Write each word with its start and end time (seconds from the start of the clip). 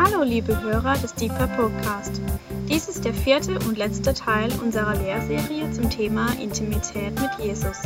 Hallo 0.00 0.22
liebe 0.22 0.62
Hörer 0.62 0.96
des 0.96 1.12
Deeper 1.14 1.48
Podcast. 1.48 2.20
Dies 2.68 2.88
ist 2.88 3.04
der 3.04 3.12
vierte 3.12 3.58
und 3.58 3.76
letzte 3.76 4.14
Teil 4.14 4.48
unserer 4.60 4.94
Lehrserie 4.94 5.72
zum 5.72 5.90
Thema 5.90 6.32
Intimität 6.40 7.20
mit 7.20 7.30
Jesus. 7.44 7.78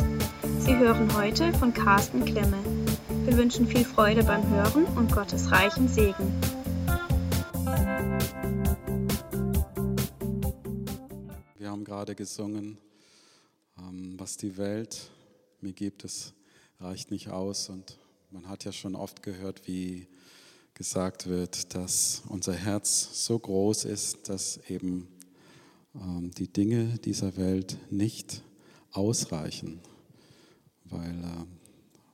Sie 0.59 0.77
hören 0.77 1.11
heute 1.17 1.51
von 1.53 1.73
Carsten 1.73 2.23
Klemme. 2.23 2.63
Wir 3.25 3.35
wünschen 3.35 3.65
viel 3.65 3.83
Freude 3.83 4.23
beim 4.23 4.47
Hören 4.47 4.85
und 4.95 5.11
Gottes 5.11 5.51
reichen 5.51 5.87
Segen. 5.87 6.31
Wir 11.57 11.71
haben 11.71 11.83
gerade 11.83 12.13
gesungen, 12.13 12.77
ähm, 13.79 14.19
was 14.19 14.37
die 14.37 14.55
Welt 14.57 15.09
mir 15.61 15.73
gibt, 15.73 16.03
es 16.03 16.35
reicht 16.79 17.09
nicht 17.09 17.29
aus. 17.29 17.69
Und 17.69 17.97
man 18.29 18.47
hat 18.47 18.65
ja 18.65 18.71
schon 18.71 18.95
oft 18.95 19.23
gehört, 19.23 19.67
wie 19.67 20.07
gesagt 20.83 21.27
wird, 21.29 21.75
dass 21.75 22.23
unser 22.27 22.51
Herz 22.51 23.07
so 23.25 23.39
groß 23.39 23.85
ist, 23.85 24.27
dass 24.27 24.59
eben 24.67 25.07
ähm, 25.95 26.29
die 26.37 26.51
Dinge 26.51 26.99
dieser 27.05 27.37
Welt 27.37 27.77
nicht 27.89 28.43
ausreichen, 28.91 29.79
weil, 30.83 31.13
äh, 31.13 31.45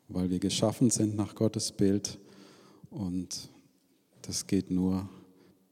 weil 0.07 0.29
wir 0.29 0.37
geschaffen 0.37 0.91
sind 0.91 1.15
nach 1.15 1.33
Gottes 1.33 1.71
Bild 1.71 2.19
und 2.91 3.49
das 4.21 4.45
geht 4.45 4.69
nur, 4.69 5.09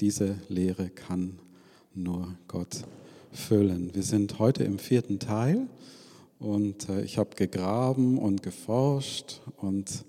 diese 0.01 0.39
Lehre 0.49 0.89
kann 0.89 1.37
nur 1.93 2.35
Gott 2.47 2.83
füllen. 3.31 3.93
Wir 3.93 4.01
sind 4.01 4.39
heute 4.39 4.63
im 4.63 4.79
vierten 4.79 5.19
Teil 5.19 5.67
und 6.39 6.89
äh, 6.89 7.03
ich 7.03 7.19
habe 7.19 7.35
gegraben 7.35 8.17
und 8.17 8.41
geforscht 8.41 9.41
und 9.57 10.03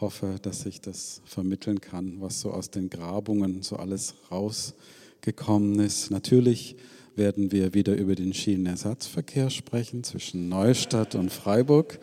hoffe, 0.00 0.36
dass 0.40 0.66
ich 0.66 0.80
das 0.80 1.22
vermitteln 1.24 1.80
kann, 1.80 2.20
was 2.20 2.40
so 2.40 2.50
aus 2.50 2.70
den 2.70 2.90
Grabungen 2.90 3.62
so 3.62 3.76
alles 3.76 4.14
rausgekommen 4.30 5.78
ist. 5.80 6.10
Natürlich 6.10 6.76
werden 7.16 7.52
wir 7.52 7.74
wieder 7.74 7.94
über 7.96 8.14
den 8.14 8.32
Schienenersatzverkehr 8.32 9.50
sprechen 9.50 10.04
zwischen 10.04 10.48
Neustadt 10.48 11.14
und 11.14 11.30
Freiburg. 11.30 12.00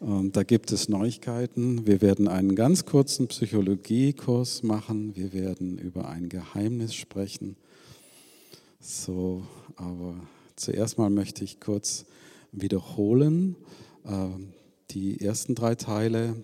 Und 0.00 0.36
da 0.36 0.42
gibt 0.42 0.72
es 0.72 0.88
Neuigkeiten. 0.88 1.86
Wir 1.86 2.02
werden 2.02 2.28
einen 2.28 2.54
ganz 2.54 2.84
kurzen 2.84 3.28
Psychologiekurs 3.28 4.62
machen. 4.62 5.16
Wir 5.16 5.32
werden 5.32 5.78
über 5.78 6.08
ein 6.08 6.28
Geheimnis 6.28 6.94
sprechen. 6.94 7.56
So, 8.80 9.42
aber 9.76 10.14
zuerst 10.54 10.98
mal 10.98 11.10
möchte 11.10 11.44
ich 11.44 11.60
kurz 11.60 12.04
wiederholen. 12.52 13.56
Ähm, 14.06 14.52
die 14.90 15.20
ersten 15.20 15.54
drei 15.54 15.74
Teile 15.74 16.36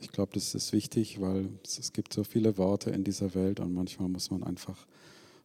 ich 0.00 0.10
glaube, 0.10 0.32
das 0.34 0.54
ist 0.54 0.72
wichtig, 0.72 1.20
weil 1.20 1.48
es 1.64 1.92
gibt 1.92 2.12
so 2.12 2.24
viele 2.24 2.56
Worte 2.58 2.90
in 2.90 3.04
dieser 3.04 3.34
Welt 3.34 3.60
und 3.60 3.72
manchmal 3.72 4.08
muss 4.08 4.30
man 4.30 4.42
einfach 4.42 4.86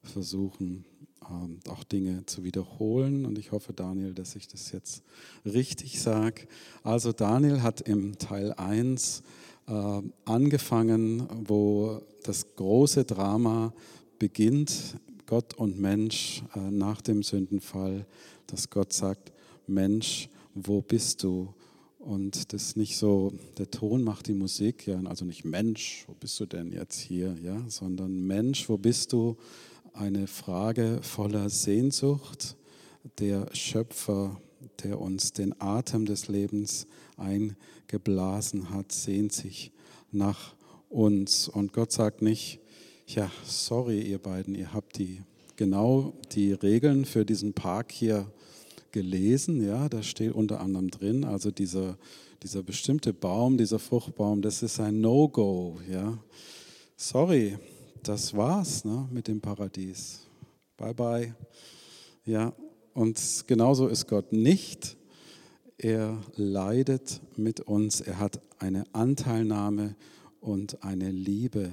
versuchen, 0.03 0.85
ähm, 1.29 1.59
auch 1.69 1.83
Dinge 1.83 2.25
zu 2.25 2.43
wiederholen. 2.43 3.25
Und 3.25 3.37
ich 3.37 3.51
hoffe, 3.51 3.73
Daniel, 3.73 4.13
dass 4.13 4.35
ich 4.35 4.47
das 4.47 4.71
jetzt 4.71 5.03
richtig 5.45 6.01
sage. 6.01 6.47
Also 6.83 7.11
Daniel 7.11 7.61
hat 7.61 7.81
im 7.81 8.17
Teil 8.17 8.53
1 8.53 9.23
äh, 9.67 10.01
angefangen, 10.25 11.27
wo 11.45 12.01
das 12.23 12.55
große 12.55 13.05
Drama 13.05 13.73
beginnt, 14.19 14.97
Gott 15.25 15.53
und 15.55 15.79
Mensch 15.79 16.43
äh, 16.55 16.59
nach 16.59 17.01
dem 17.01 17.23
Sündenfall, 17.23 18.05
dass 18.47 18.69
Gott 18.69 18.93
sagt, 18.93 19.31
Mensch, 19.67 20.29
wo 20.53 20.81
bist 20.81 21.23
du? 21.23 21.53
Und 22.03 22.51
das 22.51 22.63
ist 22.63 22.77
nicht 22.77 22.97
so, 22.97 23.31
der 23.57 23.71
Ton 23.71 24.03
macht 24.03 24.27
die 24.27 24.33
Musik, 24.33 24.87
ja, 24.87 24.99
also 25.05 25.23
nicht 25.23 25.45
Mensch, 25.45 26.03
wo 26.07 26.13
bist 26.13 26.37
du 26.41 26.45
denn 26.45 26.73
jetzt 26.73 26.99
hier, 26.99 27.37
ja, 27.41 27.63
sondern 27.69 28.27
Mensch, 28.27 28.67
wo 28.67 28.77
bist 28.77 29.13
du? 29.13 29.37
Eine 29.93 30.27
Frage 30.27 30.99
voller 31.01 31.49
Sehnsucht. 31.49 32.57
Der 33.19 33.47
Schöpfer, 33.55 34.41
der 34.83 34.99
uns 34.99 35.31
den 35.31 35.55
Atem 35.61 36.05
des 36.05 36.27
Lebens 36.27 36.87
eingeblasen 37.15 38.69
hat, 38.71 38.91
sehnt 38.91 39.31
sich 39.31 39.71
nach 40.11 40.55
uns. 40.89 41.47
Und 41.47 41.71
Gott 41.71 41.93
sagt 41.93 42.21
nicht, 42.21 42.59
ja, 43.07 43.31
sorry, 43.45 44.01
ihr 44.01 44.19
beiden, 44.19 44.55
ihr 44.55 44.73
habt 44.73 44.97
die 44.97 45.21
genau 45.55 46.13
die 46.33 46.51
Regeln 46.51 47.05
für 47.05 47.23
diesen 47.23 47.53
Park 47.53 47.93
hier 47.93 48.29
gelesen, 48.93 49.61
ja, 49.61 49.89
da 49.89 50.01
steht 50.01 50.31
unter 50.31 50.61
anderem 50.61 50.89
drin, 50.89 51.25
also 51.25 51.51
dieser, 51.51 51.97
dieser 52.41 52.63
bestimmte 52.63 53.11
Baum, 53.11 53.57
dieser 53.57 53.79
Fruchtbaum, 53.79 54.41
das 54.41 54.63
ist 54.63 54.79
ein 54.79 55.01
No-Go, 55.01 55.79
ja. 55.91 56.17
Sorry, 56.95 57.57
das 58.01 58.33
war's 58.33 58.85
ne, 58.85 59.09
mit 59.11 59.27
dem 59.27 59.41
Paradies. 59.41 60.21
Bye 60.77 60.93
bye. 60.93 61.35
Ja, 62.23 62.53
und 62.93 63.19
genauso 63.47 63.87
ist 63.87 64.07
Gott 64.07 64.31
nicht. 64.31 64.95
Er 65.77 66.21
leidet 66.35 67.19
mit 67.35 67.61
uns, 67.61 67.99
er 67.99 68.19
hat 68.19 68.41
eine 68.59 68.85
Anteilnahme 68.93 69.95
und 70.39 70.83
eine 70.83 71.11
Liebe 71.11 71.71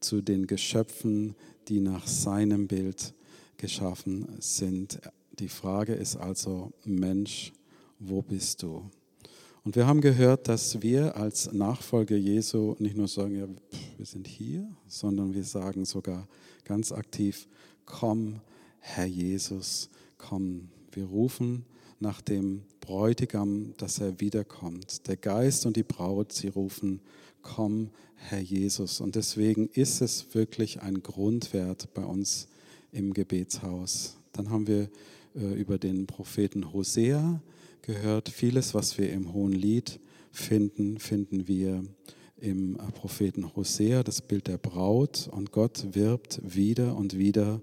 zu 0.00 0.22
den 0.22 0.46
Geschöpfen, 0.46 1.36
die 1.68 1.80
nach 1.80 2.06
seinem 2.06 2.66
Bild 2.66 3.14
geschaffen 3.56 4.26
sind. 4.38 5.00
Die 5.38 5.48
Frage 5.48 5.92
ist 5.92 6.16
also, 6.16 6.72
Mensch, 6.84 7.52
wo 7.98 8.22
bist 8.22 8.62
du? 8.62 8.90
Und 9.64 9.76
wir 9.76 9.86
haben 9.86 10.00
gehört, 10.00 10.48
dass 10.48 10.80
wir 10.80 11.16
als 11.16 11.52
Nachfolger 11.52 12.16
Jesu 12.16 12.74
nicht 12.78 12.96
nur 12.96 13.08
sagen, 13.08 13.36
ja, 13.36 13.46
wir 13.98 14.06
sind 14.06 14.26
hier, 14.26 14.66
sondern 14.86 15.34
wir 15.34 15.44
sagen 15.44 15.84
sogar 15.84 16.26
ganz 16.64 16.90
aktiv, 16.90 17.48
komm, 17.84 18.40
Herr 18.78 19.04
Jesus, 19.04 19.90
komm. 20.16 20.68
Wir 20.92 21.04
rufen 21.04 21.66
nach 22.00 22.22
dem 22.22 22.62
Bräutigam, 22.80 23.74
dass 23.76 23.98
er 23.98 24.20
wiederkommt. 24.20 25.06
Der 25.06 25.16
Geist 25.16 25.66
und 25.66 25.76
die 25.76 25.82
Braut, 25.82 26.32
sie 26.32 26.48
rufen, 26.48 27.00
komm, 27.42 27.90
Herr 28.14 28.40
Jesus. 28.40 29.02
Und 29.02 29.16
deswegen 29.16 29.68
ist 29.68 30.00
es 30.00 30.34
wirklich 30.34 30.80
ein 30.80 31.02
Grundwert 31.02 31.92
bei 31.92 32.04
uns 32.04 32.48
im 32.92 33.12
Gebetshaus. 33.12 34.16
Dann 34.32 34.48
haben 34.48 34.66
wir 34.66 34.88
über 35.40 35.78
den 35.78 36.06
Propheten 36.06 36.72
Hosea 36.72 37.40
gehört. 37.82 38.28
Vieles, 38.28 38.74
was 38.74 38.98
wir 38.98 39.10
im 39.12 39.32
Hohen 39.32 39.52
Lied 39.52 40.00
finden, 40.32 40.98
finden 40.98 41.46
wir 41.48 41.84
im 42.38 42.76
äh, 42.76 42.92
Propheten 42.92 43.54
Hosea, 43.56 44.02
das 44.02 44.20
Bild 44.20 44.46
der 44.46 44.58
Braut. 44.58 45.28
Und 45.30 45.52
Gott 45.52 45.86
wirbt 45.92 46.40
wieder 46.42 46.96
und 46.96 47.16
wieder 47.16 47.60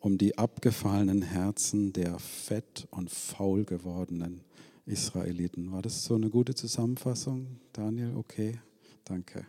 um 0.00 0.16
die 0.16 0.38
abgefallenen 0.38 1.22
Herzen 1.22 1.92
der 1.92 2.18
fett 2.18 2.86
und 2.90 3.10
faul 3.10 3.64
gewordenen 3.64 4.42
Israeliten. 4.86 5.72
War 5.72 5.82
das 5.82 6.04
so 6.04 6.14
eine 6.14 6.30
gute 6.30 6.54
Zusammenfassung, 6.54 7.58
Daniel? 7.72 8.14
Okay, 8.16 8.58
danke. 9.04 9.44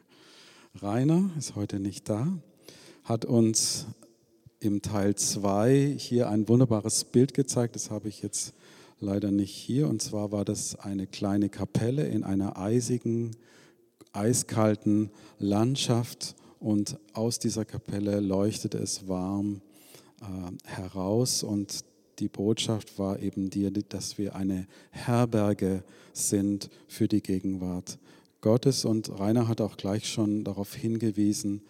Rainer 0.81 1.29
ist 1.37 1.55
heute 1.55 1.79
nicht 1.79 2.09
da, 2.09 2.39
hat 3.03 3.25
uns 3.25 3.87
im 4.59 4.81
Teil 4.81 5.15
2 5.15 5.95
hier 5.97 6.29
ein 6.29 6.47
wunderbares 6.47 7.05
Bild 7.05 7.33
gezeigt. 7.33 7.75
Das 7.75 7.89
habe 7.89 8.09
ich 8.09 8.21
jetzt 8.21 8.53
leider 8.99 9.31
nicht 9.31 9.53
hier. 9.53 9.87
Und 9.87 10.01
zwar 10.01 10.31
war 10.31 10.45
das 10.45 10.77
eine 10.77 11.07
kleine 11.07 11.49
Kapelle 11.49 12.05
in 12.07 12.23
einer 12.23 12.57
eisigen, 12.57 13.31
eiskalten 14.11 15.11
Landschaft. 15.37 16.35
Und 16.59 16.97
aus 17.13 17.39
dieser 17.39 17.63
Kapelle 17.63 18.19
leuchtete 18.19 18.77
es 18.77 19.07
warm 19.07 19.61
äh, 20.21 20.25
heraus. 20.67 21.43
Und 21.43 21.85
die 22.19 22.27
Botschaft 22.27 22.99
war 22.99 23.19
eben 23.19 23.49
die, 23.49 23.71
dass 23.71 24.17
wir 24.17 24.35
eine 24.35 24.67
Herberge 24.91 25.83
sind 26.11 26.69
für 26.89 27.07
die 27.07 27.21
Gegenwart 27.21 27.97
Gottes. 28.41 28.83
Und 28.83 29.19
Rainer 29.19 29.47
hat 29.47 29.61
auch 29.61 29.77
gleich 29.77 30.09
schon 30.09 30.43
darauf 30.43 30.75
hingewiesen, 30.75 31.61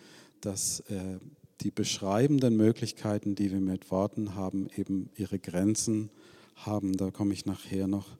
dass 0.42 0.80
äh, 0.89 1.19
die 1.61 1.71
beschreibenden 1.71 2.56
Möglichkeiten, 2.56 3.35
die 3.35 3.51
wir 3.51 3.59
mit 3.59 3.91
Worten 3.91 4.35
haben, 4.35 4.67
eben 4.75 5.09
ihre 5.15 5.39
Grenzen 5.39 6.09
haben. 6.56 6.95
Da 6.97 7.11
komme 7.11 7.33
ich 7.33 7.45
nachher 7.45 7.88
noch 7.88 8.17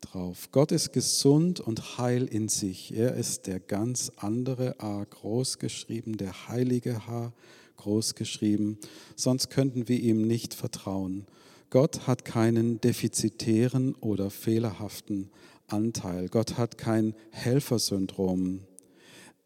drauf. 0.00 0.50
Gott 0.52 0.72
ist 0.72 0.92
gesund 0.92 1.60
und 1.60 1.98
heil 1.98 2.26
in 2.26 2.48
sich. 2.48 2.94
Er 2.94 3.14
ist 3.14 3.46
der 3.46 3.60
ganz 3.60 4.12
andere 4.16 4.80
A 4.80 5.04
groß 5.04 5.58
geschrieben, 5.58 6.16
der 6.16 6.48
heilige 6.48 7.06
H 7.06 7.32
groß 7.76 8.14
geschrieben. 8.14 8.78
Sonst 9.16 9.48
könnten 9.48 9.88
wir 9.88 9.98
ihm 9.98 10.26
nicht 10.26 10.54
vertrauen. 10.54 11.26
Gott 11.70 12.06
hat 12.06 12.24
keinen 12.24 12.80
defizitären 12.80 13.94
oder 13.94 14.28
fehlerhaften 14.30 15.30
Anteil. 15.68 16.28
Gott 16.28 16.58
hat 16.58 16.76
kein 16.76 17.14
Helfersyndrom. 17.30 18.60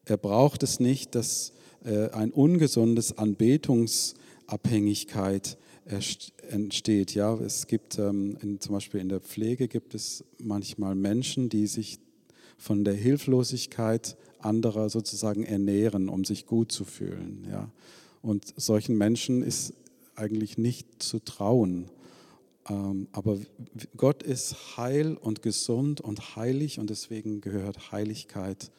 Er 0.05 0.17
braucht 0.17 0.63
es 0.65 0.81
nicht, 0.81 1.15
dass 1.15 1.53
äh, 1.87 2.11
ein 2.11 2.33
ungesundes 2.33 3.17
Anbetungsabhängigkeit 3.17 5.57
entsteht. 6.51 7.15
Ja, 7.15 7.35
es 7.37 7.69
gibt 7.69 7.99
ähm, 7.99 8.37
in, 8.43 8.61
zum 8.61 8.75
Beispiel 8.75 9.01
in 9.01 9.09
der 9.09 9.21
Pflege 9.21 9.69
gibt 9.69 9.95
es 9.95 10.25
manchmal 10.39 10.97
Menschen, 10.97 11.49
die 11.49 11.69
sich 11.69 12.01
von 12.59 12.85
der 12.85 12.95
Hilflosigkeit 12.95 14.17
anderer 14.41 14.91
sozusagen 14.91 15.45
ernähren, 15.45 16.09
um 16.09 16.25
sich 16.25 16.47
gut 16.47 16.73
zu 16.73 16.85
fühlen. 16.85 17.47
Ja. 17.49 17.71
Und 18.21 18.53
solchen 18.57 18.99
Menschen 18.99 19.43
ist 19.43 19.73
eigentlich 20.17 20.59
nicht 20.59 21.01
zu 21.03 21.21
trauen. 21.21 21.87
Ähm, 22.69 23.07
aber 23.13 23.39
Gott 23.97 24.25
ist 24.25 24.77
heil 24.77 25.17
und 25.17 25.43
gesund 25.43 26.01
und 26.01 26.35
heilig 26.35 26.81
und 26.81 26.91
deswegen 26.91 27.41
gehört 27.41 27.93
Heiligkeit 27.93 28.73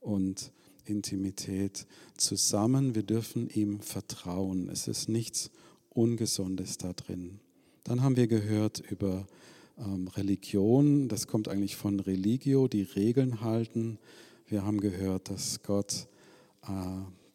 und 0.00 0.52
Intimität 0.86 1.86
zusammen. 2.16 2.94
Wir 2.94 3.02
dürfen 3.02 3.48
ihm 3.50 3.80
vertrauen. 3.80 4.68
Es 4.68 4.88
ist 4.88 5.08
nichts 5.08 5.50
Ungesundes 5.90 6.78
da 6.78 6.92
drin. 6.92 7.40
Dann 7.84 8.02
haben 8.02 8.16
wir 8.16 8.26
gehört 8.26 8.82
über 8.90 9.26
ähm, 9.78 10.08
Religion. 10.08 11.08
Das 11.08 11.26
kommt 11.26 11.48
eigentlich 11.48 11.76
von 11.76 12.00
Religio, 12.00 12.68
die 12.68 12.82
Regeln 12.82 13.40
halten. 13.40 13.98
Wir 14.46 14.64
haben 14.64 14.80
gehört, 14.80 15.30
dass 15.30 15.62
Gott 15.62 16.06
äh, 16.62 16.70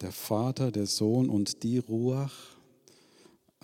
der 0.00 0.12
Vater, 0.12 0.70
der 0.70 0.86
Sohn 0.86 1.28
und 1.28 1.62
die 1.62 1.78
Ruach, 1.78 2.56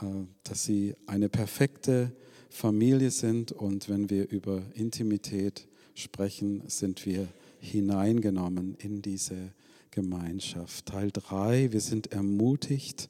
äh, 0.01 0.05
dass 0.45 0.65
sie 0.65 0.95
eine 1.07 1.29
perfekte 1.29 2.13
Familie 2.51 3.11
sind. 3.11 3.53
Und 3.53 3.89
wenn 3.89 4.11
wir 4.11 4.31
über 4.31 4.63
Intimität 4.75 5.67
sprechen, 5.95 6.63
sind 6.67 7.05
wir 7.07 7.29
hineingenommen 7.61 8.77
in 8.79 9.03
diese 9.03 9.53
Gemeinschaft. 9.91 10.87
Teil 10.87 11.11
3, 11.13 11.73
wir 11.73 11.81
sind 11.81 12.13
ermutigt, 12.13 13.09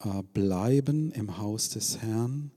äh, 0.00 0.22
bleiben 0.32 1.12
im 1.12 1.38
Haus 1.38 1.70
des 1.70 1.98
Herrn. 1.98 2.50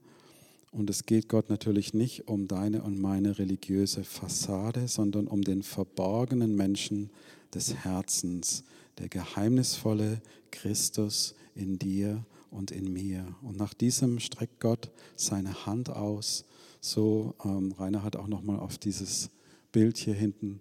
Und 0.72 0.88
es 0.88 1.04
geht 1.04 1.28
Gott 1.28 1.50
natürlich 1.50 1.94
nicht 1.94 2.28
um 2.28 2.46
deine 2.46 2.82
und 2.82 3.00
meine 3.00 3.38
religiöse 3.38 4.04
Fassade, 4.04 4.86
sondern 4.86 5.26
um 5.26 5.42
den 5.42 5.62
verborgenen 5.62 6.54
Menschen 6.54 7.10
des 7.54 7.74
Herzens, 7.74 8.64
der 8.98 9.08
geheimnisvolle 9.08 10.20
Christus 10.50 11.34
in 11.54 11.78
dir 11.78 12.24
und 12.50 12.70
in 12.70 12.92
mir. 12.92 13.34
Und 13.42 13.56
nach 13.56 13.74
diesem 13.74 14.20
streckt 14.20 14.60
Gott 14.60 14.90
seine 15.16 15.66
Hand 15.66 15.90
aus. 15.90 16.44
So, 16.80 17.34
ähm, 17.44 17.72
Rainer 17.78 18.02
hat 18.04 18.16
auch 18.16 18.28
nochmal 18.28 18.58
auf 18.58 18.78
dieses 18.78 19.30
Bild 19.72 19.96
hier 19.96 20.14
hinten 20.14 20.60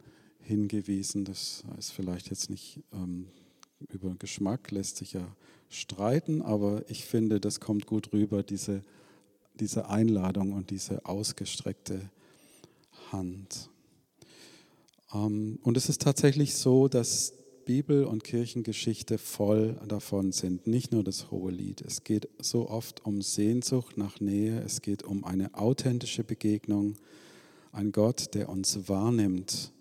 hingewiesen. 0.50 1.24
Das 1.24 1.63
ist 1.78 1.92
vielleicht 1.92 2.30
jetzt 2.30 2.50
nicht 2.50 2.81
ähm, 2.92 3.28
über 3.94 4.16
Geschmack, 4.16 4.72
lässt 4.72 4.98
sich 4.98 5.13
ja 5.13 5.25
streiten, 5.69 6.42
aber 6.42 6.84
ich 6.90 7.06
finde, 7.06 7.40
das 7.40 7.60
kommt 7.60 7.86
gut 7.86 8.12
rüber, 8.12 8.44
diese, 8.44 8.81
diese 9.60 9.88
Einladung 9.88 10.51
und 10.51 10.72
diese 10.72 11.06
ausgestreckte 11.06 12.10
Hand. 13.12 13.69
Ähm, 15.13 15.60
und 15.63 15.78
es 15.78 15.88
ist 15.88 16.01
tatsächlich 16.01 16.56
so, 16.56 16.88
dass 16.88 17.34
Bibel 17.66 18.04
und 18.04 18.24
Kirchengeschichte 18.24 19.19
voll 19.19 19.80
davon 19.88 20.31
sind. 20.31 20.66
Nicht 20.66 20.92
nur 20.92 21.04
das 21.04 21.30
hohe 21.30 21.52
Lied. 21.52 21.81
Es 21.81 22.04
geht 22.04 22.28
so 22.42 22.68
oft 22.68 23.06
um 23.06 23.22
Sehnsucht 23.22 23.95
nach 23.95 24.19
Nähe. 24.19 24.60
Es 24.62 24.81
geht 24.81 25.04
um 25.04 25.24
eine 25.24 25.54
authentische 25.54 26.24
Begegnung. 26.24 26.95
Ein 27.72 27.92
Gott, 27.92 28.34
der 28.34 28.50
uns 28.50 28.90
wahrnimmt 28.90 29.72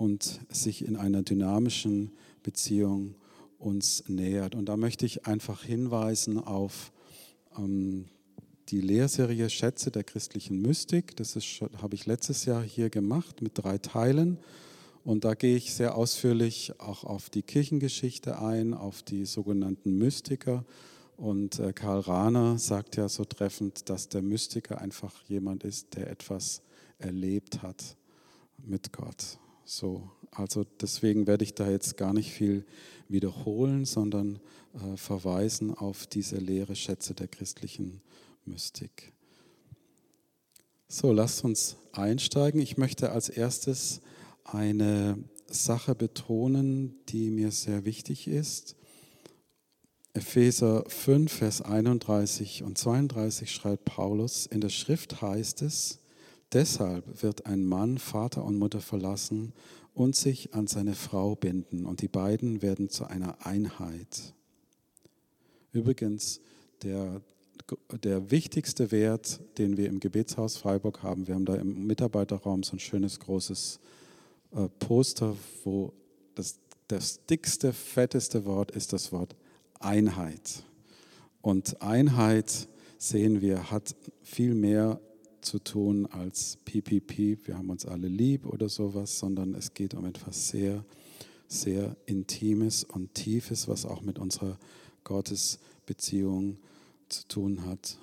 und 0.00 0.40
sich 0.48 0.86
in 0.86 0.96
einer 0.96 1.22
dynamischen 1.22 2.12
Beziehung 2.42 3.16
uns 3.58 4.04
nähert. 4.08 4.54
Und 4.54 4.64
da 4.64 4.78
möchte 4.78 5.04
ich 5.04 5.26
einfach 5.26 5.62
hinweisen 5.62 6.38
auf 6.38 6.90
ähm, 7.58 8.06
die 8.70 8.80
Lehrserie 8.80 9.50
Schätze 9.50 9.90
der 9.90 10.04
christlichen 10.04 10.62
Mystik. 10.62 11.16
Das 11.16 11.36
habe 11.82 11.94
ich 11.94 12.06
letztes 12.06 12.46
Jahr 12.46 12.62
hier 12.62 12.88
gemacht 12.88 13.42
mit 13.42 13.52
drei 13.58 13.76
Teilen. 13.76 14.38
Und 15.04 15.26
da 15.26 15.34
gehe 15.34 15.56
ich 15.56 15.74
sehr 15.74 15.94
ausführlich 15.94 16.80
auch 16.80 17.04
auf 17.04 17.28
die 17.28 17.42
Kirchengeschichte 17.42 18.40
ein, 18.40 18.72
auf 18.72 19.02
die 19.02 19.26
sogenannten 19.26 19.98
Mystiker. 19.98 20.64
Und 21.18 21.58
äh, 21.58 21.74
Karl 21.74 22.00
Rahner 22.00 22.56
sagt 22.56 22.96
ja 22.96 23.06
so 23.10 23.26
treffend, 23.26 23.90
dass 23.90 24.08
der 24.08 24.22
Mystiker 24.22 24.80
einfach 24.80 25.22
jemand 25.24 25.64
ist, 25.64 25.94
der 25.94 26.08
etwas 26.08 26.62
erlebt 26.98 27.60
hat 27.60 27.98
mit 28.64 28.94
Gott. 28.94 29.38
So, 29.72 30.10
also 30.32 30.66
deswegen 30.80 31.28
werde 31.28 31.44
ich 31.44 31.54
da 31.54 31.70
jetzt 31.70 31.96
gar 31.96 32.12
nicht 32.12 32.32
viel 32.32 32.66
wiederholen, 33.08 33.84
sondern 33.84 34.40
äh, 34.74 34.96
verweisen 34.96 35.72
auf 35.72 36.08
diese 36.08 36.38
leere 36.38 36.74
Schätze 36.74 37.14
der 37.14 37.28
christlichen 37.28 38.00
Mystik. 38.44 39.12
So, 40.88 41.12
lasst 41.12 41.44
uns 41.44 41.76
einsteigen. 41.92 42.60
Ich 42.60 42.78
möchte 42.78 43.12
als 43.12 43.28
erstes 43.28 44.00
eine 44.42 45.22
Sache 45.48 45.94
betonen, 45.94 46.96
die 47.08 47.30
mir 47.30 47.52
sehr 47.52 47.84
wichtig 47.84 48.26
ist. 48.26 48.74
Epheser 50.14 50.84
5, 50.88 51.32
Vers 51.32 51.62
31 51.62 52.64
und 52.64 52.76
32 52.76 53.52
schreibt 53.52 53.84
Paulus, 53.84 54.46
in 54.46 54.60
der 54.60 54.70
Schrift 54.70 55.22
heißt 55.22 55.62
es, 55.62 55.99
Deshalb 56.52 57.22
wird 57.22 57.46
ein 57.46 57.64
Mann 57.64 57.98
Vater 57.98 58.44
und 58.44 58.58
Mutter 58.58 58.80
verlassen 58.80 59.52
und 59.94 60.16
sich 60.16 60.54
an 60.54 60.66
seine 60.66 60.94
Frau 60.94 61.36
binden 61.36 61.86
und 61.86 62.02
die 62.02 62.08
beiden 62.08 62.62
werden 62.62 62.88
zu 62.88 63.06
einer 63.06 63.46
Einheit. 63.46 64.34
Übrigens, 65.72 66.40
der, 66.82 67.20
der 68.02 68.30
wichtigste 68.30 68.90
Wert, 68.90 69.40
den 69.58 69.76
wir 69.76 69.88
im 69.88 70.00
Gebetshaus 70.00 70.56
Freiburg 70.56 71.02
haben, 71.02 71.28
wir 71.28 71.34
haben 71.34 71.44
da 71.44 71.54
im 71.54 71.86
Mitarbeiterraum 71.86 72.62
so 72.62 72.72
ein 72.76 72.80
schönes 72.80 73.20
großes 73.20 73.78
äh, 74.52 74.68
Poster, 74.80 75.36
wo 75.64 75.92
das, 76.34 76.58
das 76.88 77.24
dickste, 77.26 77.72
fetteste 77.72 78.44
Wort 78.44 78.72
ist 78.72 78.92
das 78.92 79.12
Wort 79.12 79.36
Einheit. 79.78 80.64
Und 81.42 81.80
Einheit, 81.80 82.68
sehen 82.98 83.40
wir, 83.40 83.70
hat 83.70 83.94
viel 84.22 84.54
mehr 84.54 85.00
zu 85.42 85.58
tun 85.58 86.06
als 86.06 86.58
PPP, 86.64 87.46
wir 87.46 87.56
haben 87.56 87.70
uns 87.70 87.86
alle 87.86 88.08
lieb 88.08 88.46
oder 88.46 88.68
sowas, 88.68 89.18
sondern 89.18 89.54
es 89.54 89.74
geht 89.74 89.94
um 89.94 90.04
etwas 90.04 90.48
sehr, 90.48 90.84
sehr 91.48 91.96
Intimes 92.06 92.84
und 92.84 93.14
Tiefes, 93.14 93.68
was 93.68 93.86
auch 93.86 94.02
mit 94.02 94.18
unserer 94.18 94.58
Gottesbeziehung 95.04 96.58
zu 97.08 97.26
tun 97.28 97.64
hat. 97.66 97.98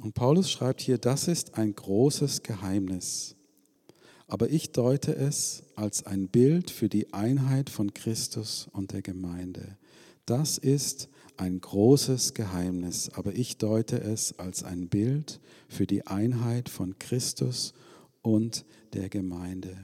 Und 0.00 0.14
Paulus 0.14 0.50
schreibt 0.50 0.80
hier, 0.80 0.98
das 0.98 1.28
ist 1.28 1.56
ein 1.56 1.74
großes 1.74 2.42
Geheimnis. 2.42 3.36
Aber 4.26 4.48
ich 4.48 4.72
deute 4.72 5.14
es 5.14 5.64
als 5.74 6.06
ein 6.06 6.28
Bild 6.28 6.70
für 6.70 6.88
die 6.88 7.12
Einheit 7.12 7.68
von 7.68 7.92
Christus 7.92 8.68
und 8.72 8.92
der 8.92 9.02
Gemeinde. 9.02 9.76
Das 10.24 10.56
ist 10.56 11.08
ein 11.40 11.58
großes 11.58 12.34
Geheimnis, 12.34 13.10
aber 13.14 13.32
ich 13.32 13.56
deute 13.56 13.98
es 13.98 14.38
als 14.38 14.62
ein 14.62 14.88
Bild 14.88 15.40
für 15.68 15.86
die 15.86 16.06
Einheit 16.06 16.68
von 16.68 16.98
Christus 16.98 17.72
und 18.20 18.66
der 18.92 19.08
Gemeinde. 19.08 19.74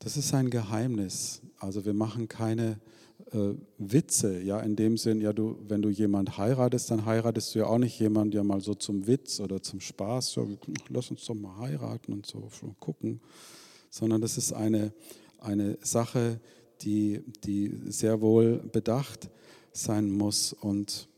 Das 0.00 0.16
ist 0.16 0.34
ein 0.34 0.50
Geheimnis. 0.50 1.40
Also 1.60 1.84
wir 1.84 1.94
machen 1.94 2.26
keine 2.26 2.80
äh, 3.30 3.54
Witze, 3.78 4.42
ja, 4.42 4.58
in 4.58 4.74
dem 4.74 4.96
Sinn, 4.96 5.20
ja, 5.20 5.32
du, 5.32 5.56
wenn 5.68 5.82
du 5.82 5.88
jemand 5.88 6.36
heiratest, 6.36 6.90
dann 6.90 7.06
heiratest 7.06 7.54
du 7.54 7.60
ja 7.60 7.66
auch 7.66 7.78
nicht 7.78 8.00
jemanden, 8.00 8.34
ja 8.34 8.42
mal 8.42 8.60
so 8.60 8.74
zum 8.74 9.06
Witz 9.06 9.38
oder 9.38 9.62
zum 9.62 9.80
Spaß, 9.80 10.32
so, 10.32 10.48
lass 10.88 11.12
uns 11.12 11.24
doch 11.26 11.34
mal 11.34 11.58
heiraten 11.58 12.12
und 12.12 12.26
so 12.26 12.48
gucken, 12.80 13.20
sondern 13.88 14.20
das 14.20 14.36
ist 14.36 14.52
eine, 14.52 14.92
eine 15.38 15.78
Sache, 15.80 16.40
die, 16.80 17.22
die 17.44 17.72
sehr 17.86 18.20
wohl 18.20 18.58
bedacht 18.72 19.26
ist 19.26 19.32
sein 19.72 20.10
muss. 20.10 20.52
Und 20.52 21.08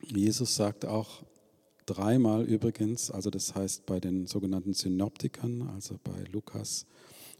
Jesus 0.00 0.56
sagt 0.56 0.84
auch 0.84 1.22
dreimal 1.86 2.44
übrigens, 2.44 3.10
also 3.10 3.30
das 3.30 3.54
heißt 3.54 3.86
bei 3.86 4.00
den 4.00 4.26
sogenannten 4.26 4.74
Synoptikern, 4.74 5.68
also 5.74 5.98
bei 6.02 6.24
Lukas, 6.32 6.86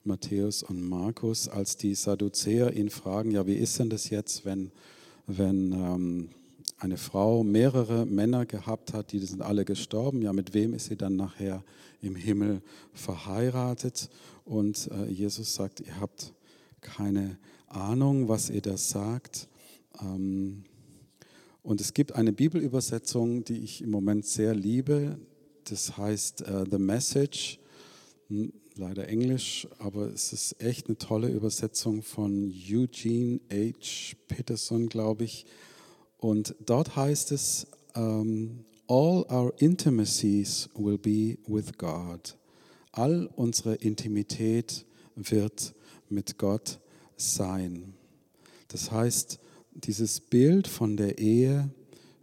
Matthäus 0.05 0.63
und 0.63 0.87
Markus, 0.87 1.49
als 1.49 1.77
die 1.77 1.95
Sadduzäer 1.95 2.77
ihn 2.77 2.91
fragen, 2.91 3.31
ja, 3.31 3.47
wie 3.47 3.55
ist 3.55 3.79
denn 3.79 3.89
das 3.89 4.11
jetzt, 4.11 4.45
wenn, 4.45 4.71
wenn 5.27 5.73
ähm, 5.73 6.29
eine 6.79 6.99
Frau 6.99 7.43
mehrere 7.43 8.05
Männer 8.05 8.45
gehabt 8.45 8.93
hat, 8.93 9.13
die 9.13 9.21
sind 9.21 9.41
alle 9.41 9.65
gestorben, 9.65 10.21
ja, 10.21 10.33
mit 10.33 10.53
wem 10.53 10.75
ist 10.75 10.87
sie 10.87 10.97
dann 10.97 11.17
nachher 11.17 11.65
im 12.03 12.17
Himmel 12.17 12.61
verheiratet? 12.93 14.11
Und 14.45 14.91
äh, 14.91 15.11
Jesus 15.11 15.55
sagt, 15.55 15.81
ihr 15.81 15.99
habt 16.01 16.35
keine 16.83 17.39
Ahnung, 17.69 18.29
was 18.29 18.51
ihr 18.51 18.61
da 18.61 18.77
sagt. 18.77 19.49
Ähm, 20.01 20.65
und 21.63 21.81
es 21.81 21.95
gibt 21.95 22.13
eine 22.13 22.33
Bibelübersetzung, 22.33 23.45
die 23.45 23.59
ich 23.59 23.83
im 23.83 23.91
Moment 23.91 24.27
sehr 24.27 24.55
liebe. 24.55 25.19
Das 25.65 25.97
heißt 25.97 26.43
uh, 26.43 26.65
The 26.71 26.79
Message, 26.79 27.59
hm, 28.29 28.53
leider 28.77 29.09
Englisch, 29.09 29.67
aber 29.79 30.13
es 30.13 30.33
ist 30.35 30.61
echt 30.61 30.89
eine 30.89 30.99
tolle 30.99 31.29
Übersetzung 31.29 32.03
von 32.03 32.53
Eugene 32.53 33.41
H. 33.51 34.17
Peterson, 34.29 34.89
glaube 34.89 35.25
ich. 35.25 35.47
Und 36.19 36.55
dort 36.65 36.97
heißt 36.97 37.33
es, 37.33 37.67
um, 37.95 38.65
All 38.87 39.25
our 39.31 39.55
intimacies 39.59 40.69
will 40.75 40.99
be 40.99 41.39
with 41.47 41.73
God. 41.79 42.37
All 42.93 43.31
unsere 43.35 43.77
Intimität 43.77 44.85
wird 45.17 45.75
mit 46.11 46.37
Gott 46.37 46.81
sein. 47.17 47.95
Das 48.69 48.91
heißt, 48.91 49.39
dieses 49.75 50.21
Bild 50.21 50.69
von 50.69 50.97
der 50.97 51.19
Ehe, 51.19 51.71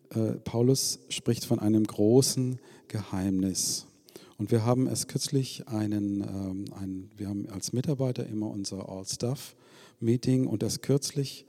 äh, 0.10 0.34
Paulus 0.44 1.00
spricht 1.10 1.46
von 1.46 1.60
einem 1.60 1.84
großen 1.84 2.60
Geheimnis. 2.88 3.88
Und 4.38 4.52
wir 4.52 4.66
haben 4.66 4.88
erst 4.88 5.08
kürzlich 5.08 5.68
einen, 5.68 6.22
ähm, 6.22 6.66
einen 6.74 7.12
wir 7.16 7.30
haben 7.30 7.48
als 7.50 7.74
Mitarbeiter 7.74 8.26
immer 8.26 8.50
unser 8.50 8.90
All-Staff-Meeting 8.90 10.48
und 10.48 10.64
erst 10.64 10.82
kürzlich 10.82 11.46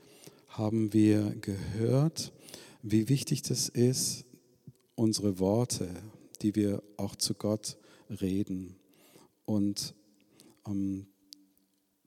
haben 0.49 0.92
wir 0.92 1.35
gehört, 1.40 2.32
wie 2.82 3.09
wichtig 3.09 3.42
das 3.42 3.68
ist, 3.68 4.25
unsere 4.94 5.38
Worte, 5.38 5.88
die 6.42 6.54
wir 6.54 6.82
auch 6.97 7.16
zu 7.16 7.35
Gott 7.35 7.78
reden. 8.21 8.76
Und 9.47 9.94
ähm, 10.66 11.06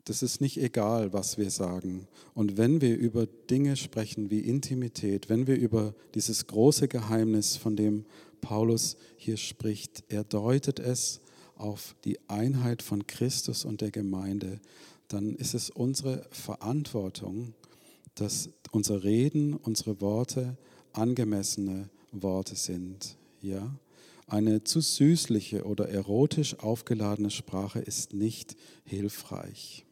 das 0.05 0.21
ist 0.21 0.39
nicht 0.39 0.57
egal, 0.57 1.13
was 1.13 1.37
wir 1.37 1.49
sagen. 1.49 2.07
Und 2.33 2.57
wenn 2.57 2.79
wir 2.79 2.95
über 2.95 3.25
Dinge 3.25 3.75
sprechen 3.75 4.29
wie 4.29 4.39
Intimität, 4.39 5.29
wenn 5.29 5.47
wir 5.47 5.57
über 5.57 5.95
dieses 6.13 6.45
große 6.45 6.87
Geheimnis, 6.87 7.57
von 7.57 7.75
dem 7.75 8.05
Paulus 8.39 8.97
hier 9.17 9.37
spricht, 9.37 10.03
er 10.07 10.23
deutet 10.23 10.79
es 10.79 11.21
auf 11.55 11.95
die 12.05 12.19
Einheit 12.27 12.83
von 12.83 13.07
Christus 13.07 13.65
und 13.65 13.81
der 13.81 13.91
Gemeinde, 13.91 14.59
dann 15.07 15.35
ist 15.35 15.55
es 15.55 15.71
unsere 15.71 16.27
Verantwortung, 16.29 17.53
dass 18.13 18.49
unser 18.71 19.03
Reden, 19.03 19.55
unsere 19.55 20.01
Worte 20.01 20.57
angemessene 20.93 21.89
Worte 22.11 22.55
sind. 22.55 23.17
Ja? 23.41 23.75
Eine 24.27 24.63
zu 24.63 24.81
süßliche 24.81 25.65
oder 25.65 25.89
erotisch 25.89 26.59
aufgeladene 26.59 27.31
Sprache 27.31 27.79
ist 27.79 28.13
nicht 28.13 28.55
hilfreich. 28.83 29.85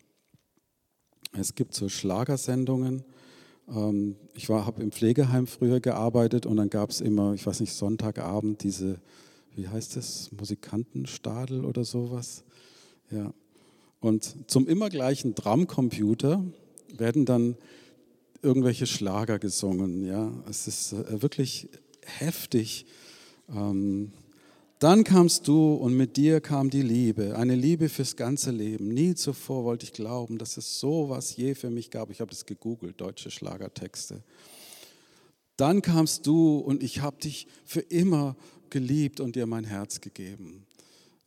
Es 1.31 1.55
gibt 1.55 1.73
so 1.73 1.89
Schlagersendungen. 1.89 3.03
Ähm, 3.69 4.15
ich 4.33 4.49
habe 4.49 4.81
im 4.81 4.91
Pflegeheim 4.91 5.47
früher 5.47 5.79
gearbeitet 5.79 6.45
und 6.45 6.57
dann 6.57 6.69
gab 6.69 6.89
es 6.89 7.01
immer, 7.01 7.33
ich 7.33 7.45
weiß 7.45 7.59
nicht, 7.59 7.73
Sonntagabend 7.73 8.63
diese, 8.63 8.99
wie 9.55 9.67
heißt 9.67 9.95
das, 9.95 10.31
Musikantenstadel 10.37 11.65
oder 11.65 11.85
sowas. 11.85 12.43
Ja. 13.09 13.33
Und 13.99 14.35
zum 14.47 14.67
immer 14.67 14.89
gleichen 14.89 15.33
Drumcomputer 15.33 16.43
werden 16.95 17.25
dann 17.25 17.55
irgendwelche 18.41 18.85
Schlager 18.85 19.39
gesungen. 19.39 20.05
Ja. 20.05 20.31
Es 20.49 20.67
ist 20.67 20.93
äh, 20.93 21.21
wirklich 21.21 21.69
heftig. 22.05 22.85
Ähm, 23.49 24.11
dann 24.83 25.05
kamst 25.05 25.47
du 25.47 25.75
und 25.75 25.95
mit 25.95 26.17
dir 26.17 26.41
kam 26.41 26.69
die 26.69 26.81
Liebe, 26.81 27.37
eine 27.37 27.55
Liebe 27.55 27.87
fürs 27.87 28.17
ganze 28.17 28.51
Leben. 28.51 28.89
Nie 28.89 29.15
zuvor 29.15 29.63
wollte 29.63 29.85
ich 29.85 29.93
glauben, 29.93 30.37
dass 30.37 30.57
es 30.57 30.81
so 30.81 31.07
was 31.07 31.37
je 31.37 31.55
für 31.55 31.69
mich 31.69 31.89
gab. 31.89 32.09
Ich 32.09 32.19
habe 32.19 32.31
das 32.31 32.45
gegoogelt, 32.45 32.99
deutsche 32.99 33.31
Schlagertexte. 33.31 34.21
Dann 35.55 35.81
kamst 35.81 36.27
du 36.27 36.57
und 36.57 36.83
ich 36.83 37.01
habe 37.01 37.15
dich 37.17 37.47
für 37.63 37.79
immer 37.79 38.35
geliebt 38.69 39.21
und 39.21 39.37
dir 39.37 39.45
mein 39.45 39.63
Herz 39.63 40.01
gegeben. 40.01 40.65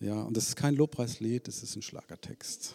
Ja, 0.00 0.20
und 0.20 0.36
das 0.36 0.48
ist 0.48 0.56
kein 0.56 0.74
Lobpreislied, 0.74 1.48
das 1.48 1.62
ist 1.62 1.76
ein 1.76 1.82
Schlagertext. 1.82 2.74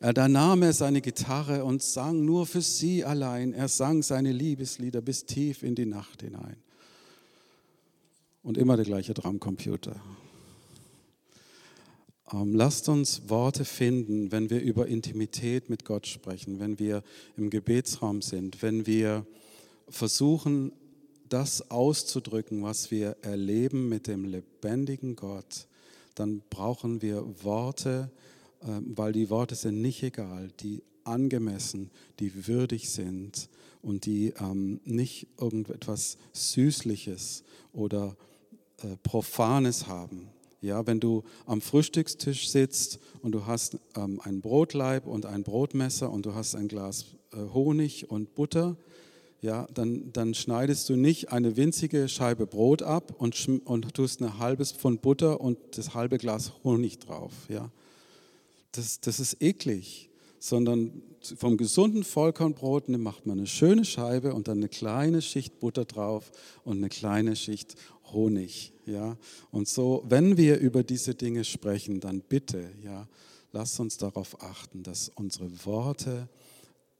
Da 0.00 0.26
nahm 0.26 0.62
er 0.62 0.72
seine 0.72 1.02
Gitarre 1.02 1.66
und 1.66 1.82
sang 1.82 2.24
nur 2.24 2.46
für 2.46 2.62
sie 2.62 3.04
allein. 3.04 3.52
Er 3.52 3.68
sang 3.68 4.02
seine 4.02 4.32
Liebeslieder 4.32 5.02
bis 5.02 5.26
tief 5.26 5.62
in 5.62 5.74
die 5.74 5.84
Nacht 5.84 6.22
hinein 6.22 6.56
und 8.44 8.56
immer 8.58 8.76
der 8.76 8.84
gleiche 8.84 9.14
Drumcomputer. 9.14 9.96
Ähm, 12.32 12.54
lasst 12.54 12.88
uns 12.88 13.28
Worte 13.28 13.64
finden, 13.64 14.30
wenn 14.30 14.50
wir 14.50 14.60
über 14.60 14.86
Intimität 14.86 15.68
mit 15.68 15.84
Gott 15.84 16.06
sprechen, 16.06 16.60
wenn 16.60 16.78
wir 16.78 17.02
im 17.36 17.50
Gebetsraum 17.50 18.22
sind, 18.22 18.62
wenn 18.62 18.86
wir 18.86 19.26
versuchen, 19.88 20.72
das 21.28 21.70
auszudrücken, 21.70 22.62
was 22.62 22.90
wir 22.90 23.16
erleben 23.22 23.88
mit 23.88 24.06
dem 24.06 24.24
lebendigen 24.24 25.16
Gott, 25.16 25.66
dann 26.14 26.42
brauchen 26.50 27.02
wir 27.02 27.24
Worte, 27.42 28.10
ähm, 28.62 28.92
weil 28.94 29.12
die 29.12 29.30
Worte 29.30 29.54
sind 29.54 29.80
nicht 29.80 30.02
egal, 30.02 30.48
die 30.60 30.82
angemessen, 31.02 31.90
die 32.20 32.46
würdig 32.46 32.90
sind 32.90 33.48
und 33.82 34.06
die 34.06 34.32
ähm, 34.38 34.80
nicht 34.84 35.26
irgendetwas 35.38 36.18
Süßliches 36.32 37.42
oder 37.72 38.16
äh, 38.84 38.96
Profanes 39.02 39.86
haben. 39.86 40.28
Ja, 40.60 40.86
wenn 40.86 41.00
du 41.00 41.24
am 41.46 41.60
Frühstückstisch 41.60 42.48
sitzt 42.48 42.98
und 43.22 43.32
du 43.32 43.46
hast 43.46 43.78
ähm, 43.96 44.20
ein 44.24 44.40
Brotleib 44.40 45.06
und 45.06 45.26
ein 45.26 45.42
Brotmesser 45.42 46.10
und 46.10 46.24
du 46.24 46.34
hast 46.34 46.54
ein 46.54 46.68
Glas 46.68 47.04
äh, 47.32 47.36
Honig 47.52 48.10
und 48.10 48.34
Butter, 48.34 48.76
ja, 49.42 49.68
dann, 49.74 50.10
dann 50.14 50.32
schneidest 50.32 50.88
du 50.88 50.96
nicht 50.96 51.30
eine 51.30 51.58
winzige 51.58 52.08
Scheibe 52.08 52.46
Brot 52.46 52.82
ab 52.82 53.14
und, 53.18 53.46
und 53.66 53.94
tust 53.94 54.22
ein 54.22 54.38
halbes 54.38 54.72
Pfund 54.72 55.02
Butter 55.02 55.38
und 55.38 55.58
das 55.76 55.94
halbe 55.94 56.16
Glas 56.16 56.52
Honig 56.64 56.98
drauf. 56.98 57.32
Ja. 57.50 57.70
Das, 58.72 59.00
das 59.00 59.20
ist 59.20 59.42
eklig, 59.42 60.08
sondern 60.38 61.02
vom 61.36 61.58
gesunden 61.58 62.04
Vollkornbrot 62.04 62.88
macht 62.88 63.26
man 63.26 63.38
eine 63.38 63.46
schöne 63.46 63.84
Scheibe 63.84 64.34
und 64.34 64.48
dann 64.48 64.58
eine 64.58 64.68
kleine 64.68 65.20
Schicht 65.22 65.60
Butter 65.60 65.84
drauf 65.84 66.32
und 66.64 66.78
eine 66.78 66.88
kleine 66.88 67.36
Schicht 67.36 67.76
Honig. 68.12 68.72
Ja? 68.86 69.16
Und 69.50 69.68
so, 69.68 70.04
wenn 70.06 70.36
wir 70.36 70.58
über 70.58 70.82
diese 70.82 71.14
Dinge 71.14 71.44
sprechen, 71.44 72.00
dann 72.00 72.20
bitte, 72.20 72.70
ja, 72.82 73.08
lasst 73.52 73.80
uns 73.80 73.96
darauf 73.96 74.42
achten, 74.42 74.82
dass 74.82 75.08
unsere 75.08 75.48
Worte 75.64 76.28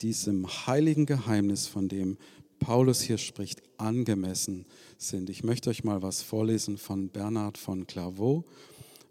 diesem 0.03 0.47
heiligen 0.67 1.07
Geheimnis, 1.07 1.67
von 1.67 1.89
dem 1.89 2.19
Paulus 2.59 3.01
hier 3.01 3.19
spricht, 3.19 3.63
angemessen 3.77 4.67
sind. 4.97 5.31
Ich 5.31 5.45
möchte 5.45 5.71
euch 5.71 5.85
mal 5.85 6.03
was 6.03 6.23
vorlesen 6.23 6.79
von 6.79 7.09
Bernhard 7.09 7.59
von 7.59 7.87
Clairvaux. 7.87 8.45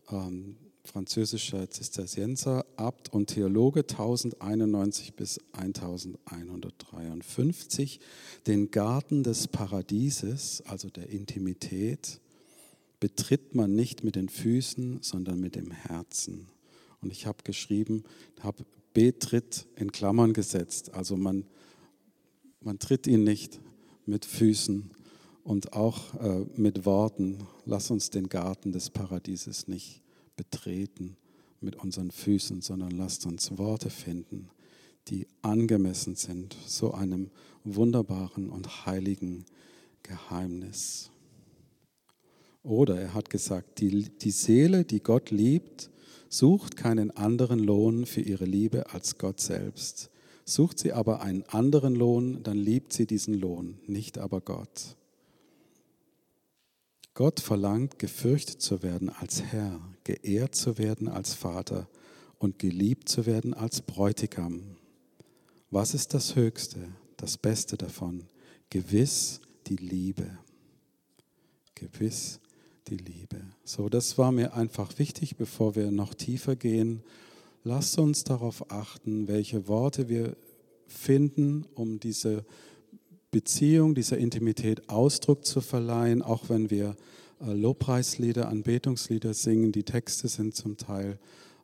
Ähm, 0.10 0.56
französischer 0.84 1.70
Zisterzienser, 1.70 2.66
Abt 2.76 3.14
und 3.14 3.28
Theologe 3.28 3.82
1091 3.82 5.14
bis 5.14 5.40
1153, 5.54 8.00
den 8.48 8.70
Garten 8.70 9.24
des 9.24 9.48
Paradieses, 9.48 10.62
also 10.68 10.90
der 10.90 11.10
Intimität, 11.10 12.20
betritt 13.00 13.56
man 13.56 13.76
nicht 13.76 14.04
mit 14.04 14.16
den 14.16 14.30
Füßen, 14.30 15.00
sondern 15.02 15.40
mit 15.40 15.56
dem 15.56 15.72
Herzen. 15.72 16.48
Und 17.02 17.12
ich 17.12 17.26
habe 17.26 17.44
geschrieben, 17.44 18.04
habe 18.42 18.66
betritt 18.94 19.66
in 19.76 19.92
Klammern 19.92 20.34
gesetzt, 20.34 20.94
also 20.94 21.18
man, 21.18 21.46
man 22.62 22.80
tritt 22.80 23.08
ihn 23.08 23.24
nicht 23.24 23.60
mit 24.06 24.26
Füßen 24.26 24.92
und 25.44 25.74
auch 25.74 26.14
äh, 26.16 26.46
mit 26.56 26.86
Worten. 26.86 27.40
Lass 27.66 27.90
uns 27.90 28.10
den 28.10 28.30
Garten 28.30 28.72
des 28.72 28.90
Paradieses 28.90 29.68
nicht 29.68 30.03
betreten 30.36 31.18
mit 31.62 31.76
unseren 31.76 32.12
Füßen, 32.12 32.62
sondern 32.62 32.92
lasst 32.92 33.26
uns 33.26 33.58
Worte 33.58 33.90
finden, 33.90 34.50
die 35.08 35.28
angemessen 35.42 36.16
sind, 36.16 36.56
so 36.66 36.94
einem 36.94 37.30
wunderbaren 37.64 38.50
und 38.50 38.86
heiligen 38.86 39.46
Geheimnis. 40.04 41.10
Oder 42.64 43.00
er 43.00 43.14
hat 43.14 43.30
gesagt, 43.30 43.80
die, 43.80 44.10
die 44.10 44.32
Seele, 44.32 44.86
die 44.86 45.02
Gott 45.02 45.32
liebt, 45.32 45.90
sucht 46.30 46.78
keinen 46.78 47.12
anderen 47.12 47.60
Lohn 47.60 48.06
für 48.06 48.22
ihre 48.22 48.46
Liebe 48.46 48.92
als 48.92 49.18
Gott 49.18 49.40
selbst. 49.40 50.10
Sucht 50.46 50.80
sie 50.80 50.92
aber 50.92 51.22
einen 51.22 51.44
anderen 51.44 51.96
Lohn, 51.96 52.44
dann 52.44 52.58
liebt 52.58 52.92
sie 52.94 53.06
diesen 53.06 53.34
Lohn, 53.34 53.80
nicht 53.86 54.18
aber 54.18 54.42
Gott. 54.42 54.96
Gott 57.14 57.40
verlangt, 57.40 58.00
gefürchtet 58.00 58.62
zu 58.62 58.82
werden 58.82 59.10
als 59.10 59.44
Herr, 59.44 59.80
geehrt 60.04 60.56
zu 60.56 60.78
werden 60.78 61.08
als 61.08 61.34
Vater 61.34 61.88
und 62.38 62.60
geliebt 62.60 63.10
zu 63.10 63.26
werden 63.26 63.54
als 63.54 63.82
Bräutigam. 63.82 64.78
Was 65.72 65.94
ist 65.94 66.14
das 66.14 66.36
Höchste, 66.36 66.80
das 67.18 67.38
Beste 67.38 67.78
davon? 67.78 68.26
Gewiss 68.70 69.42
die 69.68 69.76
Liebe. 69.76 70.38
Gewiss 71.76 72.40
die 72.88 72.98
Liebe. 72.98 73.42
So, 73.64 73.90
das 73.90 74.18
war 74.18 74.32
mir 74.32 74.54
einfach 74.54 74.98
wichtig, 75.00 75.38
bevor 75.38 75.76
wir 75.76 75.92
noch 75.92 76.14
tiefer 76.14 76.56
gehen. 76.56 77.04
Lasst 77.64 77.98
uns 77.98 78.24
darauf 78.24 78.72
achten, 78.72 79.28
welche 79.28 79.68
Worte 79.68 80.10
wir 80.10 80.36
finden, 80.86 81.66
um 81.76 82.00
diese 82.00 82.46
Beziehung, 83.32 83.96
dieser 83.96 84.18
Intimität 84.18 84.90
Ausdruck 84.90 85.46
zu 85.46 85.62
verleihen, 85.62 86.22
auch 86.22 86.50
wenn 86.50 86.70
wir 86.70 86.96
Lobpreislieder, 87.40 88.50
Anbetungslieder 88.50 89.34
singen. 89.34 89.72
Die 89.72 89.84
Texte 89.84 90.28
sind 90.28 90.56
zum 90.56 90.78
Teil 90.78 91.20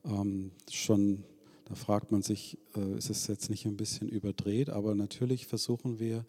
ähm, 0.05 0.51
schon, 0.69 1.23
da 1.65 1.75
fragt 1.75 2.11
man 2.11 2.21
sich, 2.21 2.57
äh, 2.75 2.97
ist 2.97 3.09
es 3.09 3.27
jetzt 3.27 3.49
nicht 3.49 3.65
ein 3.65 3.77
bisschen 3.77 4.09
überdreht, 4.09 4.69
aber 4.69 4.95
natürlich 4.95 5.45
versuchen 5.47 5.99
wir, 5.99 6.25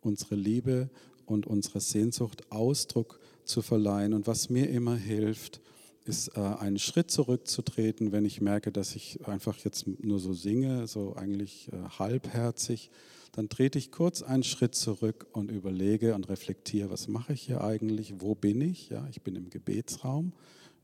unsere 0.00 0.34
Liebe 0.34 0.90
und 1.26 1.46
unsere 1.46 1.80
Sehnsucht 1.80 2.50
Ausdruck 2.50 3.18
zu 3.44 3.62
verleihen. 3.62 4.12
Und 4.12 4.26
was 4.26 4.50
mir 4.50 4.68
immer 4.68 4.96
hilft, 4.96 5.60
ist 6.04 6.36
äh, 6.36 6.40
einen 6.40 6.78
Schritt 6.78 7.10
zurückzutreten, 7.10 8.12
wenn 8.12 8.24
ich 8.24 8.40
merke, 8.40 8.70
dass 8.70 8.94
ich 8.94 9.26
einfach 9.26 9.58
jetzt 9.58 9.86
nur 9.86 10.18
so 10.18 10.32
singe, 10.34 10.86
so 10.86 11.16
eigentlich 11.16 11.68
äh, 11.72 11.76
halbherzig. 11.98 12.90
Dann 13.32 13.48
trete 13.48 13.78
ich 13.78 13.90
kurz 13.90 14.22
einen 14.22 14.44
Schritt 14.44 14.74
zurück 14.74 15.26
und 15.32 15.50
überlege 15.50 16.14
und 16.14 16.28
reflektiere, 16.28 16.90
was 16.90 17.08
mache 17.08 17.32
ich 17.32 17.42
hier 17.42 17.62
eigentlich, 17.62 18.20
wo 18.20 18.34
bin 18.34 18.60
ich? 18.60 18.90
Ja, 18.90 19.06
ich 19.10 19.22
bin 19.22 19.34
im 19.34 19.50
Gebetsraum, 19.50 20.32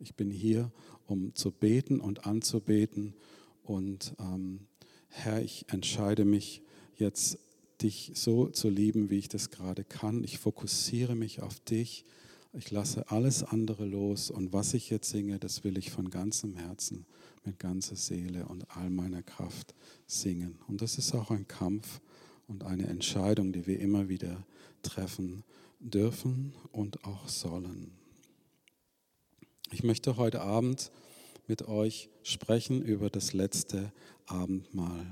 ich 0.01 0.15
bin 0.15 0.31
hier, 0.31 0.73
um 1.07 1.35
zu 1.35 1.51
beten 1.51 2.01
und 2.01 2.27
anzubeten. 2.27 3.15
Und 3.63 4.15
ähm, 4.19 4.61
Herr, 5.09 5.43
ich 5.43 5.67
entscheide 5.69 6.25
mich 6.25 6.63
jetzt, 6.97 7.39
dich 7.83 8.13
so 8.15 8.49
zu 8.49 8.69
lieben, 8.69 9.09
wie 9.11 9.19
ich 9.19 9.29
das 9.29 9.51
gerade 9.51 9.85
kann. 9.85 10.23
Ich 10.25 10.39
fokussiere 10.39 11.15
mich 11.15 11.41
auf 11.41 11.61
dich 11.61 12.05
ich 12.53 12.71
lasse 12.71 13.11
alles 13.11 13.45
andere 13.45 13.85
los 13.85 14.31
und 14.31 14.53
was 14.53 14.75
ich 14.75 14.91
jetzt 14.91 15.11
singe, 15.11 15.39
das 15.39 15.63
will 15.63 15.79
ich 15.79 15.91
von 15.91 16.11
ganzem 16.11 16.55
Herzen, 16.57 17.07
mit 17.45 17.59
ganzer 17.59 17.97
Seele 17.97 18.47
und 18.47 18.65
all 18.77 18.91
meiner 18.91 19.23
Kraft 19.23 19.75
singen. 20.07 20.59
Und 20.67 20.83
das 20.83 20.99
ist 20.99 21.15
auch 21.15 21.31
ein 21.31 21.47
Kampf 21.47 22.01
und 22.49 22.65
eine 22.65 22.87
Entscheidung, 22.89 23.53
die 23.53 23.67
wir 23.67 23.79
immer 23.79 24.09
wieder 24.09 24.45
treffen 24.83 25.45
dürfen 25.79 26.53
und 26.73 27.05
auch 27.05 27.29
sollen. 27.29 27.93
Ich 29.71 29.85
möchte 29.85 30.17
heute 30.17 30.41
Abend 30.41 30.91
mit 31.47 31.69
euch 31.69 32.09
sprechen 32.23 32.83
über 32.83 33.11
das 33.11 33.33
letzte 33.33 33.93
Abendmahl. 34.27 35.07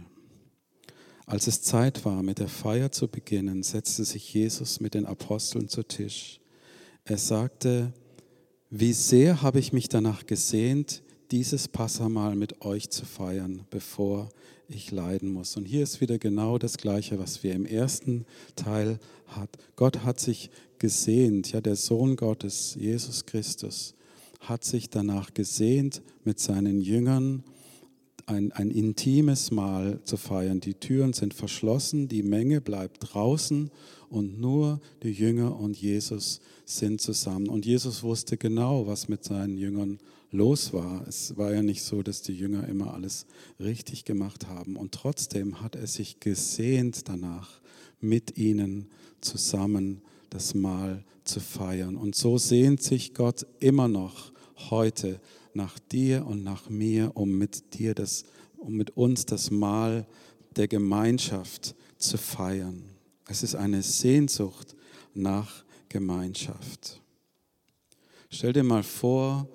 Als 1.26 1.46
es 1.46 1.62
Zeit 1.62 2.04
war, 2.04 2.22
mit 2.22 2.38
der 2.38 2.48
Feier 2.48 2.90
zu 2.90 3.06
beginnen, 3.06 3.62
setzte 3.62 4.04
sich 4.04 4.34
Jesus 4.34 4.80
mit 4.80 4.94
den 4.94 5.06
Aposteln 5.06 5.68
zu 5.68 5.82
Tisch. 5.82 6.40
Er 7.08 7.16
sagte, 7.16 7.94
wie 8.68 8.92
sehr 8.92 9.40
habe 9.40 9.58
ich 9.58 9.72
mich 9.72 9.88
danach 9.88 10.26
gesehnt, 10.26 11.02
dieses 11.30 11.66
Passamal 11.66 12.36
mit 12.36 12.60
euch 12.60 12.90
zu 12.90 13.06
feiern, 13.06 13.64
bevor 13.70 14.28
ich 14.68 14.90
leiden 14.90 15.32
muss. 15.32 15.56
Und 15.56 15.64
hier 15.64 15.82
ist 15.82 16.02
wieder 16.02 16.18
genau 16.18 16.58
das 16.58 16.76
Gleiche, 16.76 17.18
was 17.18 17.42
wir 17.42 17.54
im 17.54 17.64
ersten 17.64 18.26
Teil 18.56 18.98
hat. 19.26 19.48
Gott 19.74 20.04
hat 20.04 20.20
sich 20.20 20.50
gesehnt, 20.78 21.50
ja, 21.50 21.62
der 21.62 21.76
Sohn 21.76 22.14
Gottes, 22.14 22.76
Jesus 22.78 23.24
Christus, 23.24 23.94
hat 24.40 24.64
sich 24.64 24.90
danach 24.90 25.32
gesehnt, 25.32 26.02
mit 26.24 26.38
seinen 26.38 26.82
Jüngern 26.82 27.42
ein, 28.28 28.52
ein 28.52 28.70
intimes 28.70 29.50
Mahl 29.50 30.00
zu 30.04 30.16
feiern. 30.16 30.60
Die 30.60 30.74
Türen 30.74 31.12
sind 31.12 31.34
verschlossen, 31.34 32.08
die 32.08 32.22
Menge 32.22 32.60
bleibt 32.60 33.12
draußen 33.12 33.70
und 34.10 34.40
nur 34.40 34.80
die 35.02 35.10
Jünger 35.10 35.58
und 35.58 35.76
Jesus 35.76 36.40
sind 36.64 37.00
zusammen. 37.00 37.48
Und 37.48 37.64
Jesus 37.64 38.02
wusste 38.02 38.36
genau, 38.36 38.86
was 38.86 39.08
mit 39.08 39.24
seinen 39.24 39.56
Jüngern 39.56 39.98
los 40.30 40.72
war. 40.72 41.06
Es 41.08 41.36
war 41.38 41.54
ja 41.54 41.62
nicht 41.62 41.82
so, 41.82 42.02
dass 42.02 42.20
die 42.20 42.34
Jünger 42.34 42.68
immer 42.68 42.92
alles 42.92 43.26
richtig 43.58 44.04
gemacht 44.04 44.46
haben. 44.46 44.76
Und 44.76 44.92
trotzdem 44.92 45.62
hat 45.62 45.74
er 45.74 45.86
sich 45.86 46.20
gesehnt 46.20 47.08
danach, 47.08 47.60
mit 48.00 48.36
ihnen 48.36 48.88
zusammen 49.20 50.02
das 50.30 50.54
Mahl 50.54 51.02
zu 51.24 51.40
feiern. 51.40 51.96
Und 51.96 52.14
so 52.14 52.38
sehnt 52.38 52.82
sich 52.82 53.14
Gott 53.14 53.46
immer 53.58 53.88
noch 53.88 54.32
heute 54.70 55.20
nach 55.58 55.78
dir 55.78 56.24
und 56.24 56.44
nach 56.44 56.70
mir, 56.70 57.10
um 57.14 57.36
mit 57.36 57.74
dir 57.74 57.94
das, 57.94 58.24
um 58.56 58.74
mit 58.74 58.96
uns 58.96 59.26
das 59.26 59.50
Mahl 59.50 60.06
der 60.56 60.68
Gemeinschaft 60.68 61.74
zu 61.98 62.16
feiern. 62.16 62.84
Es 63.26 63.42
ist 63.42 63.56
eine 63.56 63.82
Sehnsucht 63.82 64.76
nach 65.14 65.64
Gemeinschaft. 65.88 67.02
Stell 68.30 68.52
dir 68.52 68.62
mal 68.62 68.84
vor, 68.84 69.48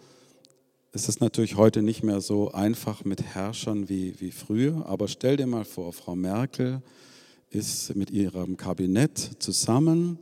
es 0.91 1.07
ist 1.07 1.21
natürlich 1.21 1.55
heute 1.55 1.81
nicht 1.81 2.03
mehr 2.03 2.21
so 2.21 2.51
einfach 2.51 3.05
mit 3.05 3.21
Herrschern 3.23 3.87
wie, 3.87 4.19
wie 4.19 4.31
früher, 4.31 4.85
aber 4.85 5.07
stell 5.07 5.37
dir 5.37 5.47
mal 5.47 5.65
vor, 5.65 5.93
Frau 5.93 6.15
Merkel 6.15 6.81
ist 7.49 7.95
mit 7.95 8.11
ihrem 8.11 8.57
Kabinett 8.57 9.37
zusammen 9.39 10.19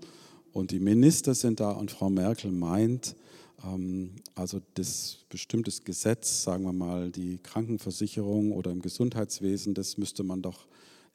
und 0.53 0.71
die 0.71 0.79
Minister 0.79 1.33
sind 1.33 1.59
da 1.59 1.71
und 1.71 1.89
Frau 1.91 2.09
Merkel 2.09 2.51
meint, 2.51 3.15
ähm, 3.63 4.11
also 4.35 4.61
das 4.75 5.19
bestimmtes 5.29 5.83
Gesetz, 5.83 6.43
sagen 6.43 6.63
wir 6.63 6.73
mal, 6.73 7.11
die 7.11 7.37
Krankenversicherung 7.37 8.51
oder 8.51 8.71
im 8.71 8.81
Gesundheitswesen, 8.81 9.73
das 9.73 9.97
müsste 9.97 10.23
man 10.23 10.41
doch 10.41 10.67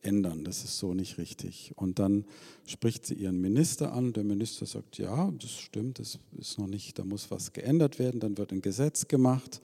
ändern. 0.02 0.44
Das 0.44 0.64
ist 0.64 0.78
so 0.78 0.94
nicht 0.94 1.18
richtig. 1.18 1.72
Und 1.76 1.98
dann 1.98 2.24
spricht 2.66 3.06
sie 3.06 3.14
ihren 3.14 3.40
Minister 3.40 3.92
an. 3.92 4.12
Der 4.12 4.24
Minister 4.24 4.66
sagt, 4.66 4.98
ja, 4.98 5.32
das 5.40 5.50
stimmt, 5.50 5.98
das 5.98 6.18
ist 6.38 6.58
noch 6.58 6.66
nicht, 6.66 6.98
da 6.98 7.04
muss 7.04 7.30
was 7.30 7.52
geändert 7.52 7.98
werden. 7.98 8.20
Dann 8.20 8.38
wird 8.38 8.52
ein 8.52 8.62
Gesetz 8.62 9.08
gemacht 9.08 9.60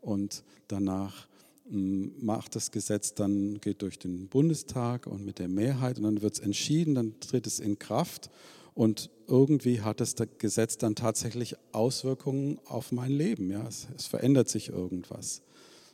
und 0.00 0.42
danach 0.68 1.28
hm, 1.68 2.12
macht 2.20 2.56
das 2.56 2.70
Gesetz 2.70 3.14
dann, 3.14 3.60
geht 3.60 3.82
durch 3.82 3.98
den 3.98 4.28
Bundestag 4.28 5.06
und 5.06 5.24
mit 5.24 5.38
der 5.38 5.48
Mehrheit 5.48 5.98
und 5.98 6.04
dann 6.04 6.22
wird 6.22 6.34
es 6.34 6.40
entschieden, 6.40 6.94
dann 6.94 7.18
tritt 7.20 7.46
es 7.46 7.60
in 7.60 7.78
Kraft 7.78 8.30
und 8.74 9.10
irgendwie 9.28 9.82
hat 9.82 10.00
das 10.00 10.14
Gesetz 10.38 10.78
dann 10.78 10.94
tatsächlich 10.94 11.56
Auswirkungen 11.72 12.58
auf 12.64 12.92
mein 12.92 13.10
Leben. 13.10 13.50
Ja? 13.50 13.66
Es, 13.66 13.88
es 13.96 14.06
verändert 14.06 14.48
sich 14.48 14.68
irgendwas. 14.68 15.42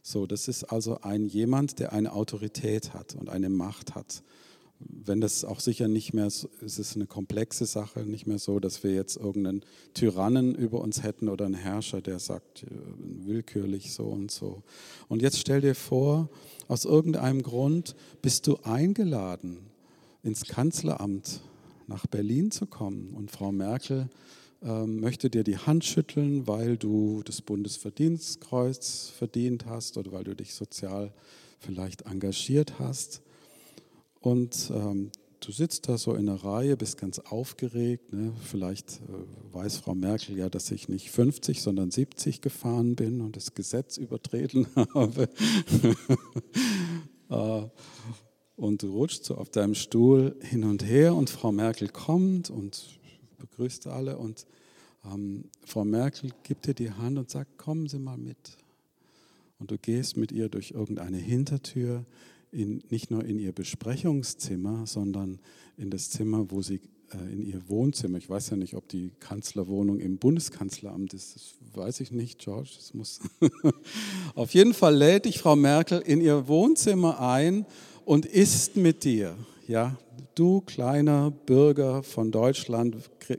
So, 0.03 0.27
das 0.27 0.49
ist 0.49 0.65
also 0.65 0.99
ein 1.03 1.27
jemand, 1.27 1.79
der 1.79 1.93
eine 1.93 2.13
Autorität 2.13 2.93
hat 2.93 3.15
und 3.15 3.29
eine 3.29 3.49
Macht 3.49 3.95
hat. 3.95 4.23
Wenn 4.81 5.21
das 5.21 5.45
auch 5.45 5.61
sicher 5.61 5.87
nicht 5.87 6.13
mehr, 6.13 6.27
es 6.27 6.49
ist 6.61 6.97
eine 6.97 7.07
komplexe 7.07 7.67
Sache, 7.67 8.01
nicht 8.01 8.27
mehr 8.27 8.41
so, 8.41 8.59
dass 8.59 8.83
wir 8.83 8.93
jetzt 8.93 9.17
irgendeinen 9.17 9.65
Tyrannen 9.95 10.57
über 10.57 10.81
uns 10.81 11.05
hätten 11.05 11.29
oder 11.29 11.45
einen 11.45 11.55
Herrscher, 11.55 12.01
der 12.01 12.19
sagt, 12.19 12.65
äh, 12.65 12.67
willkürlich 12.99 13.93
so 13.93 14.07
und 14.07 14.33
so. 14.33 14.65
Und 15.09 15.23
jetzt 15.23 15.39
stell 15.39 15.61
dir 15.61 15.77
vor, 15.77 16.29
aus 16.67 16.85
irgendeinem 16.85 17.43
Grund 17.43 17.95
bist 18.23 18.49
du 18.49 18.57
eingeladen, 18.65 19.59
ins 20.25 20.47
Kanzleramt 20.47 21.43
nach 21.93 22.07
Berlin 22.07 22.51
zu 22.51 22.65
kommen 22.65 23.13
und 23.15 23.31
Frau 23.31 23.53
Merkel 23.53 24.09
ähm, 24.63 25.01
möchte 25.01 25.29
dir 25.29 25.45
die 25.45 25.59
Hand 25.59 25.85
schütteln, 25.85 26.47
weil 26.47 26.79
du 26.79 27.23
das 27.25 27.43
Bundesverdienstkreuz 27.43 29.13
verdient 29.15 29.67
hast 29.67 29.99
oder 29.99 30.11
weil 30.13 30.25
du 30.25 30.35
dich 30.35 30.55
sozial 30.55 31.13
vielleicht 31.59 32.03
engagiert 32.03 32.79
hast. 32.79 33.21
Und 34.21 34.73
ähm, 34.75 35.11
du 35.41 35.53
sitzt 35.53 35.89
da 35.89 35.99
so 35.99 36.15
in 36.15 36.27
der 36.27 36.43
Reihe, 36.43 36.79
bist 36.79 36.97
ganz 36.97 37.19
aufgeregt. 37.19 38.15
Ne? 38.15 38.33
Vielleicht 38.43 39.01
äh, 39.01 39.55
weiß 39.55 39.77
Frau 39.79 39.95
Merkel 39.95 40.39
ja, 40.39 40.49
dass 40.49 40.71
ich 40.71 40.89
nicht 40.89 41.11
50, 41.11 41.61
sondern 41.61 41.91
70 41.91 42.41
gefahren 42.41 42.97
bin 42.97 43.21
und 43.21 43.37
das 43.37 43.53
Gesetz 43.53 43.99
übertreten 43.99 44.67
habe. 44.95 45.29
äh, 47.29 47.63
und 48.57 48.83
du 48.83 48.93
rutschst 48.93 49.25
so 49.25 49.37
auf 49.37 49.51
deinem 49.51 49.75
Stuhl 49.75 50.37
hin 50.41 50.65
und 50.65 50.85
her 50.85 51.15
und 51.15 51.31
Frau 51.31 51.53
Merkel 51.53 51.89
kommt 51.89 52.51
und 52.51 52.99
begrüßt 53.39 53.87
alle 53.87 54.19
und 54.19 54.47
ähm, 55.05 55.45
Frau 55.65 55.85
Merkel 55.85 56.31
gibt 56.43 56.67
dir 56.67 56.75
die 56.75 56.91
Hand 56.91 57.19
und 57.19 57.31
sagt, 57.31 57.59
kommen 57.59 57.89
Sie 57.89 57.99
mal 57.99 58.19
mit. 58.19 58.57
Und 59.59 59.71
du 59.71 59.79
gehst 59.79 60.17
mit 60.17 60.33
ihr 60.33 60.49
durch 60.49 60.73
irgendeine 60.73 61.19
Hintertür, 61.19 62.05
in, 62.51 62.83
nicht 62.91 63.11
nur 63.11 63.25
in 63.25 63.39
ihr 63.39 63.53
Besprechungszimmer, 63.53 64.87
sondern 64.87 65.39
in 65.77 65.91
das 65.91 66.11
Zimmer, 66.11 66.51
wo 66.51 66.63
sie 66.63 66.81
in 67.15 67.43
ihr 67.43 67.69
Wohnzimmer. 67.69 68.19
Ich 68.19 68.29
weiß 68.29 68.51
ja 68.51 68.57
nicht, 68.57 68.75
ob 68.75 68.89
die 68.89 69.13
Kanzlerwohnung 69.21 70.01
im 70.01 70.19
Bundeskanzleramt 70.19 71.15
ist. 71.15 71.35
Das 71.35 71.55
weiß 71.75 72.01
ich 72.01 72.13
nicht, 72.13 72.39
George. 72.39 72.71
Das 72.77 72.95
muss. 72.95 73.21
Auf 74.35 74.55
jeden 74.55 74.75
Fall 74.75 74.97
lädt 74.97 75.25
dich 75.25 75.39
Frau 75.39 75.57
Merkel 75.57 76.01
in 76.01 76.21
ihr 76.21 76.49
Wohnzimmer 76.49 77.21
ein 77.21 77.67
und 78.05 78.27
isst 78.27 78.77
mit 78.77 79.05
dir. 79.05 79.37
Ja, 79.67 79.97
du 80.35 80.61
kleiner 80.61 81.31
Bürger 81.31 82.03
von 82.03 82.31
Deutschland 82.31 82.97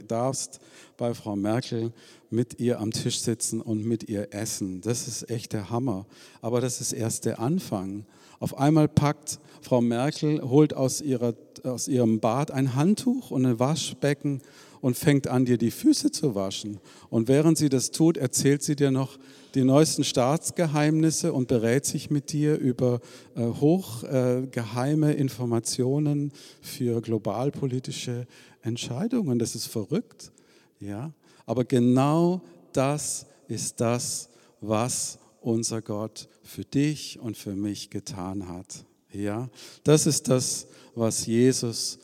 darfst 0.07 0.59
bei 0.97 1.13
Frau 1.13 1.35
Merkel 1.35 1.91
mit 2.29 2.59
ihr 2.59 2.79
am 2.79 2.91
Tisch 2.91 3.19
sitzen 3.19 3.61
und 3.61 3.85
mit 3.85 4.09
ihr 4.09 4.33
essen. 4.33 4.81
Das 4.81 5.07
ist 5.07 5.29
echt 5.29 5.53
der 5.53 5.69
Hammer. 5.69 6.05
Aber 6.41 6.61
das 6.61 6.81
ist 6.81 6.93
erst 6.93 7.25
der 7.25 7.39
Anfang. 7.39 8.05
Auf 8.39 8.57
einmal 8.57 8.87
packt 8.87 9.39
Frau 9.61 9.81
Merkel, 9.81 10.41
holt 10.41 10.73
aus, 10.73 10.99
ihrer, 10.99 11.33
aus 11.63 11.87
ihrem 11.87 12.19
Bad 12.19 12.51
ein 12.51 12.75
Handtuch 12.75 13.31
und 13.31 13.45
ein 13.45 13.59
Waschbecken 13.59 14.41
und 14.81 14.97
fängt 14.97 15.27
an, 15.27 15.45
dir 15.45 15.57
die 15.57 15.71
Füße 15.71 16.11
zu 16.11 16.35
waschen. 16.35 16.79
Und 17.09 17.29
während 17.29 17.57
sie 17.57 17.69
das 17.69 17.91
tut, 17.91 18.17
erzählt 18.17 18.63
sie 18.63 18.75
dir 18.75 18.91
noch 18.91 19.17
die 19.55 19.63
neuesten 19.63 20.03
Staatsgeheimnisse 20.03 21.31
und 21.31 21.47
berät 21.47 21.85
sich 21.85 22.09
mit 22.09 22.33
dir 22.33 22.57
über 22.57 22.99
äh, 23.35 23.45
hochgeheime 23.45 25.15
äh, 25.15 25.19
Informationen 25.19 26.33
für 26.61 27.01
globalpolitische 27.01 28.27
Entscheidungen. 28.61 29.39
Das 29.39 29.55
ist 29.55 29.67
verrückt. 29.67 30.31
Ja? 30.79 31.13
Aber 31.45 31.63
genau 31.63 32.41
das 32.73 33.25
ist 33.47 33.79
das, 33.79 34.29
was 34.59 35.19
unser 35.39 35.81
Gott 35.81 36.27
für 36.41 36.65
dich 36.65 37.19
und 37.19 37.37
für 37.37 37.55
mich 37.55 37.89
getan 37.89 38.47
hat. 38.49 38.85
Ja? 39.11 39.49
Das 39.83 40.07
ist 40.07 40.29
das, 40.29 40.67
was 40.95 41.25
Jesus, 41.25 41.99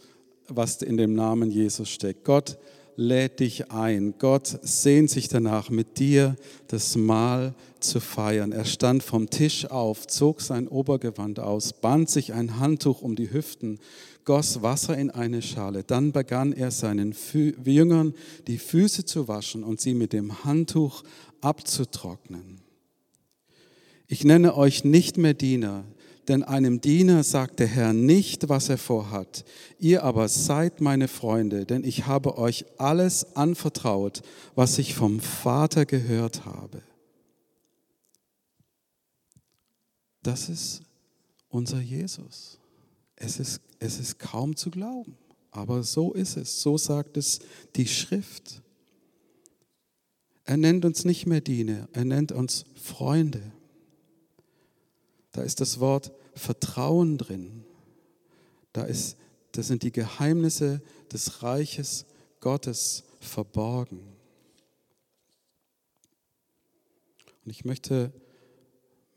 was 0.48 0.82
in 0.82 0.98
dem 0.98 1.14
Namen 1.14 1.52
Jesus 1.52 1.90
steckt. 1.90 2.24
Gott 2.24 2.58
lädt 3.00 3.40
dich 3.40 3.72
ein. 3.72 4.16
Gott 4.20 4.60
sehnt 4.62 5.10
sich 5.10 5.30
danach, 5.30 5.70
mit 5.70 6.00
dir 6.00 6.36
das 6.68 6.98
Mahl 6.98 7.56
zu 7.80 8.02
feiern. 8.02 8.52
Er 8.52 8.66
stand 8.66 9.04
vom 9.04 9.30
Tisch 9.30 9.66
auf, 9.72 10.06
zog 10.06 10.42
sein 10.42 10.68
Obergewand 10.68 11.40
aus, 11.40 11.72
band 11.72 12.10
sich 12.10 12.34
ein 12.34 12.60
Handtuch 12.60 13.02
um 13.02 13.16
die 13.16 13.32
Hüften, 13.32 13.80
goss 14.26 14.62
Wasser 14.62 14.98
in 14.98 15.12
eine 15.12 15.42
Schale. 15.42 15.84
Dann 15.84 16.12
begann 16.12 16.52
er 16.52 16.72
seinen 16.72 17.14
Fü 17.14 17.54
Jüngern 17.64 18.14
die 18.48 18.58
Füße 18.58 19.06
zu 19.06 19.30
waschen 19.30 19.64
und 19.64 19.80
sie 19.80 19.94
mit 19.94 20.12
dem 20.12 20.44
Handtuch 20.44 21.04
abzutrocknen. 21.40 22.60
Ich 24.08 24.26
nenne 24.26 24.58
euch 24.58 24.84
nicht 24.84 25.18
mehr 25.18 25.34
Diener, 25.34 25.86
denn 26.30 26.44
einem 26.44 26.80
Diener 26.80 27.24
sagt 27.24 27.60
der 27.60 27.68
Herr 27.68 27.92
nicht, 27.92 28.50
was 28.50 28.70
er 28.70 28.78
vorhat. 28.78 29.44
Ihr 29.80 30.04
aber 30.04 30.30
seid 30.30 30.80
meine 30.80 31.08
Freunde, 31.08 31.66
denn 31.66 31.84
ich 31.84 32.06
habe 32.06 32.38
euch 32.38 32.66
alles 32.78 33.36
anvertraut, 33.36 34.22
was 34.54 34.78
ich 34.78 34.94
vom 34.94 35.20
Vater 35.20 35.88
gehört 35.88 36.46
habe. 36.46 36.84
Das 40.22 40.50
ist 40.50 40.84
unser 41.50 41.80
Jesus. 41.80 42.60
Es 43.16 43.40
ist, 43.40 43.62
es 43.80 44.00
ist 44.00 44.20
kaum 44.20 44.56
zu 44.56 44.70
glauben, 44.70 45.18
aber 45.50 45.82
so 45.82 46.14
ist 46.14 46.38
es. 46.38 46.62
So 46.62 46.78
sagt 46.78 47.18
es 47.18 47.40
die 47.76 47.88
Schrift. 47.88 48.62
Er 50.46 50.58
nennt 50.58 50.86
uns 50.86 51.06
nicht 51.06 51.26
mehr 51.26 51.42
Diener, 51.42 51.90
er 51.94 52.06
nennt 52.06 52.32
uns 52.32 52.66
Freunde. 52.76 53.42
Da 55.32 55.42
ist 55.42 55.60
das 55.60 55.80
Wort 55.80 56.12
Vertrauen 56.40 57.18
drin. 57.18 57.64
Da 58.74 58.84
ist, 58.84 59.18
das 59.52 59.68
sind 59.68 59.84
die 59.84 59.92
Geheimnisse 59.92 60.82
des 61.12 61.44
Reiches 61.44 62.06
Gottes 62.40 63.04
verborgen. 63.20 64.02
Und 67.46 67.52
ich 67.52 67.66
möchte 67.66 68.14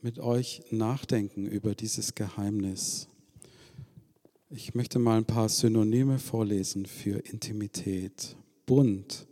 mit 0.01 0.19
euch 0.19 0.63
nachdenken 0.71 1.47
über 1.47 1.75
dieses 1.75 2.15
Geheimnis. 2.15 3.09
Ich 4.51 4.75
möchte 4.75 4.99
mal 4.99 5.19
ein 5.19 5.25
paar 5.25 5.49
Synonyme 5.49 6.19
vorlesen 6.19 6.87
für 6.87 7.19
Intimität. 7.19 8.37
Bund, 8.67 9.27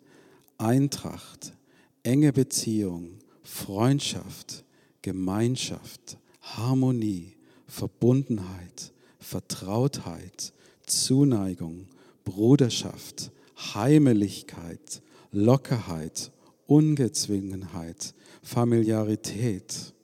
Eintracht, 0.59 1.55
enge 2.03 2.33
Beziehung, 2.33 3.19
Freundschaft, 3.43 4.65
Gemeinschaft, 5.03 6.19
Harmonie, 6.41 7.37
Verbundenheit, 7.71 8.93
Vertrautheit, 9.19 10.53
Zuneigung, 10.87 11.87
Bruderschaft, 12.25 13.31
Heimeligkeit, 13.75 15.01
Lockerheit, 15.31 16.33
Ungezwungenheit, 16.67 18.15
Familiarität. 18.43 19.95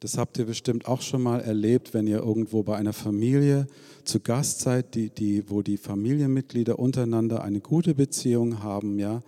Das 0.00 0.18
habt 0.18 0.38
ihr 0.38 0.46
bestimmt 0.46 0.86
auch 0.86 1.00
schon 1.00 1.22
mal 1.22 1.40
erlebt, 1.40 1.94
wenn 1.94 2.06
ihr 2.06 2.18
irgendwo 2.18 2.62
bei 2.62 2.76
einer 2.76 2.92
Familie 2.92 3.66
zu 4.04 4.20
Gast 4.20 4.60
seid, 4.60 4.94
die, 4.94 5.10
die, 5.10 5.48
wo 5.48 5.62
die 5.62 5.76
Familienmitglieder 5.76 6.78
untereinander 6.78 7.42
eine 7.42 7.60
gute 7.60 7.94
Beziehung 7.94 8.62
haben. 8.62 8.98
Ja? 8.98 9.22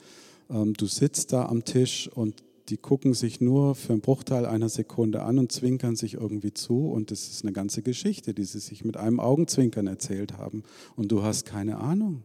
Ähm, 0.51 0.75
du 0.75 0.87
sitzt 0.87 1.33
da 1.33 1.47
am 1.47 1.65
Tisch 1.65 2.09
und 2.15 2.43
die 2.68 2.77
gucken 2.77 3.14
sich 3.14 3.40
nur 3.40 3.75
für 3.75 3.92
einen 3.92 4.03
Bruchteil 4.03 4.46
einer 4.46 4.68
Sekunde 4.68 5.22
an 5.22 5.38
und 5.38 5.51
zwinkern 5.51 5.96
sich 5.96 6.14
irgendwie 6.14 6.55
zu. 6.55 6.88
Und 6.88 7.11
das 7.11 7.29
ist 7.29 7.42
eine 7.44 7.53
ganze 7.53 7.83
Geschichte, 7.83 8.35
die 8.35 8.44
sie 8.44 8.61
sich 8.61 8.85
mit 8.85 8.96
einem 8.96 9.20
Augenzwinkern 9.20 9.87
erzählt 9.87 10.38
haben. 10.38 10.62
Und 10.96 11.11
du 11.11 11.22
hast 11.22 11.44
keine 11.44 11.79
Ahnung, 11.79 12.22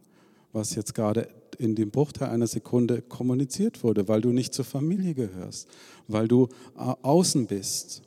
was 0.54 0.76
jetzt 0.76 0.94
gerade 0.94 1.28
in 1.58 1.76
dem 1.76 1.90
Bruchteil 1.90 2.30
einer 2.30 2.48
Sekunde 2.48 3.02
kommuniziert 3.02 3.84
wurde, 3.84 4.08
weil 4.08 4.22
du 4.22 4.32
nicht 4.32 4.54
zur 4.54 4.66
Familie 4.66 5.16
gehörst, 5.16 5.68
weil 6.08 6.28
du 6.28 6.50
äh, 6.78 6.94
außen 7.02 7.48
bist. 7.48 8.04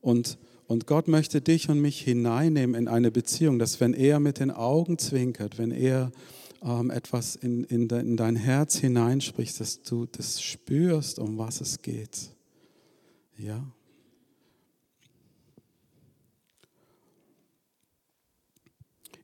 Und, 0.00 0.38
und 0.66 0.86
Gott 0.86 1.06
möchte 1.06 1.42
dich 1.42 1.68
und 1.68 1.80
mich 1.80 2.00
hineinnehmen 2.00 2.74
in 2.74 2.88
eine 2.88 3.10
Beziehung, 3.10 3.58
dass 3.58 3.80
wenn 3.80 3.92
er 3.92 4.20
mit 4.20 4.40
den 4.40 4.50
Augen 4.50 4.98
zwinkert, 4.98 5.58
wenn 5.58 5.70
er 5.70 6.12
ähm, 6.62 6.90
etwas 6.90 7.36
in, 7.36 7.64
in, 7.64 7.88
de, 7.88 8.00
in 8.00 8.16
dein 8.16 8.36
Herz 8.36 8.76
hineinsprichst, 8.76 9.60
dass 9.60 9.82
du 9.82 10.06
das 10.06 10.42
spürst, 10.42 11.18
um 11.18 11.38
was 11.38 11.60
es 11.60 11.82
geht. 11.82 12.30
Ja. 13.36 13.64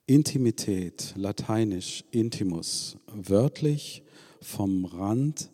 Intimität, 0.07 1.13
lateinisch 1.17 2.03
intimus, 2.11 2.97
wörtlich 3.13 4.03
vom 4.41 4.87
Rand 4.87 5.51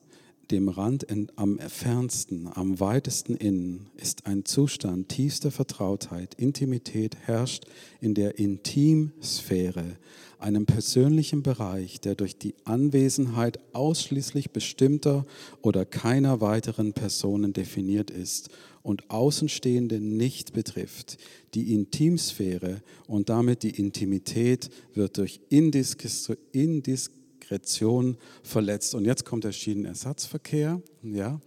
dem 0.50 0.68
Rand 0.68 1.06
am 1.36 1.58
fernsten, 1.58 2.48
am 2.52 2.78
weitesten 2.80 3.36
innen 3.36 3.90
ist 3.96 4.26
ein 4.26 4.44
Zustand 4.44 5.08
tiefster 5.08 5.50
Vertrautheit, 5.50 6.34
Intimität 6.34 7.16
herrscht 7.16 7.64
in 8.00 8.14
der 8.14 8.38
Intimsphäre, 8.38 9.96
einem 10.44 10.66
persönlichen 10.66 11.42
Bereich, 11.42 12.00
der 12.00 12.14
durch 12.14 12.38
die 12.38 12.54
Anwesenheit 12.64 13.58
ausschließlich 13.72 14.52
bestimmter 14.52 15.26
oder 15.62 15.84
keiner 15.84 16.40
weiteren 16.40 16.92
Personen 16.92 17.52
definiert 17.52 18.10
ist 18.10 18.50
und 18.82 19.10
Außenstehende 19.10 20.00
nicht 20.00 20.52
betrifft. 20.52 21.18
Die 21.54 21.74
Intimsphäre 21.74 22.82
und 23.06 23.28
damit 23.28 23.62
die 23.62 23.70
Intimität 23.70 24.70
wird 24.94 25.18
durch 25.18 25.40
Indiskretion 25.48 27.24
Diskretion 27.44 28.16
verletzt. 28.42 28.94
Und 28.94 29.04
jetzt 29.04 29.24
kommt 29.24 29.44
der 29.44 29.52
Schienenersatzverkehr. 29.52 30.80
Ja, 31.02 31.40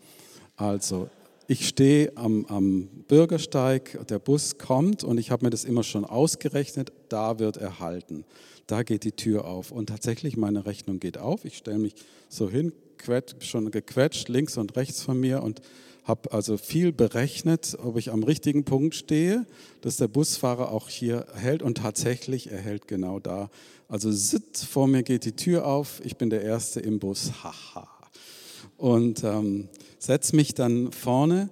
also 0.55 1.09
ich 1.47 1.67
stehe 1.67 2.11
am, 2.15 2.45
am, 2.45 2.89
Bürgersteig, 3.07 4.05
der 4.09 4.19
Bus 4.19 4.57
kommt 4.57 5.03
und 5.03 5.17
ich 5.17 5.31
habe 5.31 5.45
mir 5.45 5.49
das 5.49 5.63
immer 5.63 5.83
schon 5.83 6.03
ausgerechnet, 6.03 6.91
da 7.07 7.39
wird 7.39 7.55
er 7.55 7.79
halten. 7.79 8.25
Da 8.67 8.83
geht 8.83 9.05
die 9.05 9.13
Tür 9.13 9.45
auf. 9.45 9.71
Und 9.71 9.87
tatsächlich, 9.87 10.35
meine 10.35 10.65
Rechnung 10.65 10.99
geht 10.99 11.17
auf. 11.17 11.45
Ich 11.45 11.55
stelle 11.55 11.79
mich 11.79 11.95
so 12.27 12.49
hin, 12.49 12.73
schon 13.39 13.71
gequetscht, 13.71 14.27
links 14.27 14.57
und 14.57 14.75
rechts 14.75 15.01
von 15.01 15.19
mir 15.19 15.41
und 15.41 15.61
habe 16.03 16.31
also 16.33 16.57
viel 16.57 16.91
berechnet, 16.91 17.77
ob 17.81 17.97
ich 17.97 18.11
am 18.11 18.23
richtigen 18.23 18.65
Punkt 18.65 18.95
stehe, 18.95 19.45
dass 19.81 19.97
der 19.97 20.07
Busfahrer 20.07 20.71
auch 20.71 20.89
hier 20.89 21.27
hält 21.33 21.61
und 21.61 21.77
tatsächlich, 21.77 22.51
er 22.51 22.59
hält 22.59 22.87
genau 22.87 23.19
da. 23.19 23.49
Also 23.87 24.11
sitt, 24.11 24.57
vor 24.57 24.87
mir 24.87 25.03
geht 25.03 25.23
die 25.23 25.35
Tür 25.35 25.65
auf, 25.65 26.01
ich 26.03 26.17
bin 26.17 26.29
der 26.29 26.41
Erste 26.41 26.81
im 26.81 26.99
Bus, 26.99 27.31
haha. 27.43 27.96
Und 28.77 29.23
ähm, 29.23 29.69
setze 29.99 30.35
mich 30.35 30.53
dann 30.53 30.91
vorne 30.91 31.49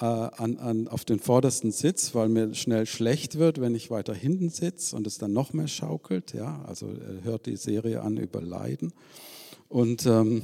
äh, 0.00 0.04
an, 0.04 0.58
an, 0.58 0.88
auf 0.88 1.04
den 1.04 1.18
vordersten 1.18 1.72
Sitz, 1.72 2.14
weil 2.14 2.28
mir 2.28 2.54
schnell 2.54 2.86
schlecht 2.86 3.38
wird, 3.38 3.60
wenn 3.60 3.74
ich 3.74 3.90
weiter 3.90 4.14
hinten 4.14 4.50
sitze 4.50 4.94
und 4.94 5.06
es 5.06 5.18
dann 5.18 5.32
noch 5.32 5.52
mehr 5.52 5.68
schaukelt. 5.68 6.34
Ja, 6.34 6.62
also 6.66 6.86
er 6.88 7.24
hört 7.24 7.46
die 7.46 7.56
Serie 7.56 8.02
an 8.02 8.18
über 8.18 8.42
Leiden. 8.42 8.92
Und 9.68 10.06
ähm, 10.06 10.42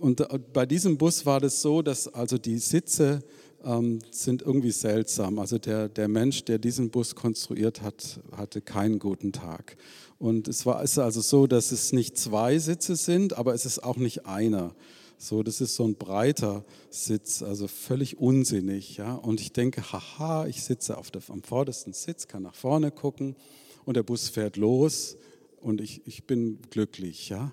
und 0.00 0.20
äh, 0.20 0.38
bei 0.52 0.64
diesem 0.64 0.96
Bus 0.96 1.26
war 1.26 1.40
das 1.40 1.60
so, 1.60 1.82
dass 1.82 2.08
also 2.08 2.38
die 2.38 2.58
Sitze 2.58 3.20
ähm, 3.64 3.98
sind 4.10 4.42
irgendwie 4.42 4.70
seltsam. 4.70 5.38
Also 5.38 5.58
der, 5.58 5.88
der 5.88 6.08
Mensch, 6.08 6.44
der 6.44 6.58
diesen 6.58 6.90
Bus 6.90 7.14
konstruiert 7.14 7.82
hat, 7.82 8.20
hatte 8.36 8.60
keinen 8.60 8.98
guten 8.98 9.32
Tag. 9.32 9.76
Und 10.18 10.48
es 10.48 10.66
war 10.66 10.82
ist 10.82 10.98
also 10.98 11.20
so, 11.20 11.46
dass 11.46 11.70
es 11.70 11.92
nicht 11.92 12.18
zwei 12.18 12.58
Sitze 12.58 12.96
sind, 12.96 13.38
aber 13.38 13.54
es 13.54 13.64
ist 13.64 13.84
auch 13.84 13.96
nicht 13.96 14.26
einer. 14.26 14.74
So, 15.16 15.42
das 15.42 15.60
ist 15.60 15.74
so 15.74 15.84
ein 15.84 15.96
breiter 15.96 16.64
Sitz, 16.90 17.42
also 17.42 17.66
völlig 17.66 18.18
unsinnig. 18.18 18.96
Ja? 18.96 19.14
Und 19.14 19.40
ich 19.40 19.52
denke, 19.52 19.92
haha, 19.92 20.46
ich 20.46 20.62
sitze 20.62 20.96
auf 20.96 21.10
der, 21.10 21.22
am 21.28 21.42
vordersten 21.42 21.92
Sitz, 21.92 22.28
kann 22.28 22.42
nach 22.42 22.54
vorne 22.54 22.90
gucken 22.90 23.36
und 23.84 23.96
der 23.96 24.02
Bus 24.02 24.28
fährt 24.28 24.56
los 24.56 25.16
und 25.60 25.80
ich, 25.80 26.02
ich 26.06 26.24
bin 26.24 26.58
glücklich. 26.70 27.28
Ja? 27.28 27.52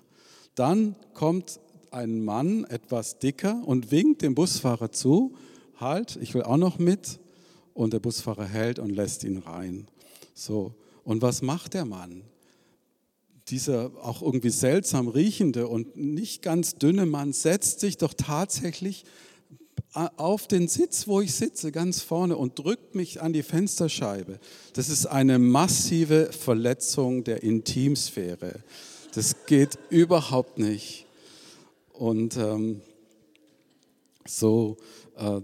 Dann 0.54 0.94
kommt 1.12 1.60
ein 1.90 2.24
Mann, 2.24 2.64
etwas 2.64 3.18
dicker, 3.18 3.62
und 3.64 3.90
winkt 3.90 4.22
dem 4.22 4.34
Busfahrer 4.34 4.92
zu, 4.92 5.34
halt, 5.76 6.16
ich 6.20 6.34
will 6.34 6.42
auch 6.42 6.56
noch 6.56 6.78
mit. 6.78 7.20
Und 7.74 7.92
der 7.92 8.00
Busfahrer 8.00 8.46
hält 8.46 8.78
und 8.78 8.90
lässt 8.90 9.22
ihn 9.22 9.38
rein. 9.38 9.86
So, 10.34 10.74
und 11.04 11.20
was 11.20 11.42
macht 11.42 11.74
der 11.74 11.84
Mann? 11.84 12.22
Dieser 13.48 13.92
auch 14.02 14.22
irgendwie 14.22 14.50
seltsam 14.50 15.08
riechende 15.08 15.68
und 15.68 15.96
nicht 15.96 16.42
ganz 16.42 16.74
dünne 16.74 17.06
Mann 17.06 17.32
setzt 17.32 17.80
sich 17.80 17.96
doch 17.96 18.14
tatsächlich 18.14 19.04
auf 19.92 20.46
den 20.46 20.68
Sitz, 20.68 21.08
wo 21.08 21.20
ich 21.20 21.34
sitze, 21.34 21.72
ganz 21.72 22.02
vorne 22.02 22.36
und 22.36 22.58
drückt 22.58 22.94
mich 22.94 23.22
an 23.22 23.32
die 23.32 23.42
Fensterscheibe. 23.42 24.38
Das 24.74 24.88
ist 24.88 25.06
eine 25.06 25.38
massive 25.38 26.30
Verletzung 26.32 27.24
der 27.24 27.42
Intimsphäre. 27.42 28.62
Das 29.14 29.46
geht 29.46 29.78
überhaupt 29.88 30.58
nicht. 30.58 31.06
Und 31.92 32.36
ähm, 32.36 32.82
so 34.26 34.76
äh, 35.16 35.40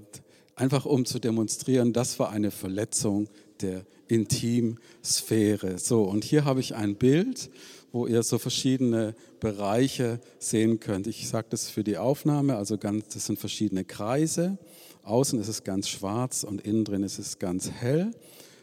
einfach 0.55 0.85
um 0.85 1.07
zu 1.07 1.19
demonstrieren, 1.19 1.95
das 1.95 2.19
war 2.19 2.31
eine 2.31 2.51
Verletzung 2.51 3.29
der 3.63 3.87
Intimsphäre. 4.09 5.79
So, 5.79 6.03
und 6.03 6.25
hier 6.25 6.45
habe 6.45 6.61
ich 6.61 6.75
ein 6.75 6.97
Bild, 6.97 7.49
wo 7.93 8.07
ihr 8.07 8.23
so 8.23 8.39
verschiedene 8.39 9.15
Bereiche 9.39 10.21
sehen 10.39 10.81
könnt. 10.81 11.07
Ich 11.07 11.29
sage 11.29 11.49
das 11.51 11.69
für 11.69 11.85
die 11.85 11.99
Aufnahme, 11.99 12.57
also 12.57 12.79
ganz, 12.79 13.09
das 13.09 13.27
sind 13.27 13.39
verschiedene 13.39 13.85
Kreise. 13.85 14.59
Außen 15.05 15.39
ist 15.41 15.49
es 15.49 15.63
ganz 15.65 15.89
schwarz 15.89 16.43
und 16.43 16.63
innen 16.63 16.85
drin 16.85 17.03
ist 17.03 17.19
es 17.19 17.39
ganz 17.39 17.71
hell. 17.71 18.13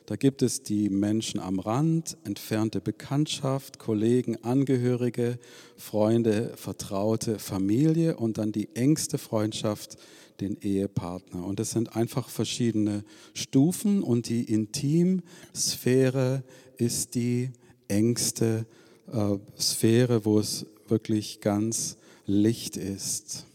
Da 0.10 0.15
gibt 0.15 0.42
es 0.42 0.63
die 0.63 0.89
Menschen 0.89 1.39
am 1.39 1.60
Rand, 1.60 2.18
entfernte 2.24 2.82
Bekanntschaft, 2.82 3.78
Kollegen, 3.78 4.44
Angehörige, 4.44 5.38
Freunde, 5.78 6.54
Vertraute, 6.56 7.38
Familie 7.38 8.18
und 8.18 8.39
dann 8.39 8.52
die 8.52 8.76
engste 8.76 9.20
Freundschaft, 9.20 9.98
den 10.42 10.58
Ehepartner. 10.62 11.46
Und 11.46 11.60
das 11.60 11.70
sind 11.70 11.96
einfach 11.96 12.28
verschiedene 12.28 13.04
Stufen 13.36 14.02
und 14.02 14.30
die 14.30 14.46
Intimsphäre 14.52 16.44
ist 16.78 17.13
die 17.13 17.52
engste 17.88 18.65
äh, 19.12 19.38
Sphäre, 19.60 20.26
wo 20.26 20.39
es 20.39 20.65
wirklich 20.88 21.41
ganz 21.41 21.98
Licht 22.26 22.78
ist. 22.78 23.45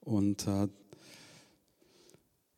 Und 0.00 0.46
äh, 0.46 0.68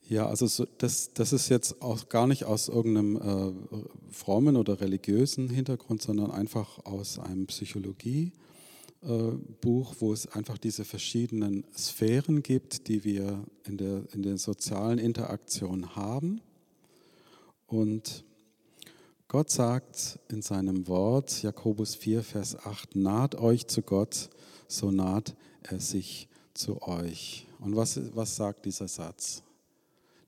ja, 0.08 0.26
also 0.26 0.46
so, 0.46 0.66
das, 0.78 1.12
das 1.14 1.32
ist 1.32 1.48
jetzt 1.48 1.82
auch 1.82 2.08
gar 2.08 2.26
nicht 2.26 2.44
aus 2.44 2.68
irgendeinem 2.68 3.16
äh, 3.16 4.12
frommen 4.12 4.56
oder 4.56 4.80
religiösen 4.80 5.48
Hintergrund, 5.48 6.02
sondern 6.02 6.32
einfach 6.32 6.84
aus 6.84 7.18
einem 7.20 7.46
Psychologiebuch, 7.46 8.32
äh, 9.02 9.96
wo 10.00 10.12
es 10.12 10.26
einfach 10.26 10.58
diese 10.58 10.84
verschiedenen 10.84 11.64
Sphären 11.76 12.42
gibt, 12.42 12.88
die 12.88 13.04
wir 13.04 13.44
in 13.64 13.76
der, 13.76 14.02
in 14.12 14.22
der 14.22 14.38
sozialen 14.38 14.98
Interaktion 14.98 15.94
haben. 15.94 16.40
Und 17.66 18.24
Gott 19.30 19.48
sagt 19.48 20.18
in 20.28 20.42
seinem 20.42 20.88
Wort, 20.88 21.44
Jakobus 21.44 21.94
4, 21.94 22.24
Vers 22.24 22.56
8, 22.66 22.96
naht 22.96 23.36
euch 23.36 23.68
zu 23.68 23.80
Gott, 23.80 24.28
so 24.66 24.90
naht 24.90 25.36
er 25.62 25.78
sich 25.78 26.28
zu 26.52 26.82
euch. 26.82 27.46
Und 27.60 27.76
was, 27.76 28.00
was 28.16 28.34
sagt 28.34 28.66
dieser 28.66 28.88
Satz? 28.88 29.44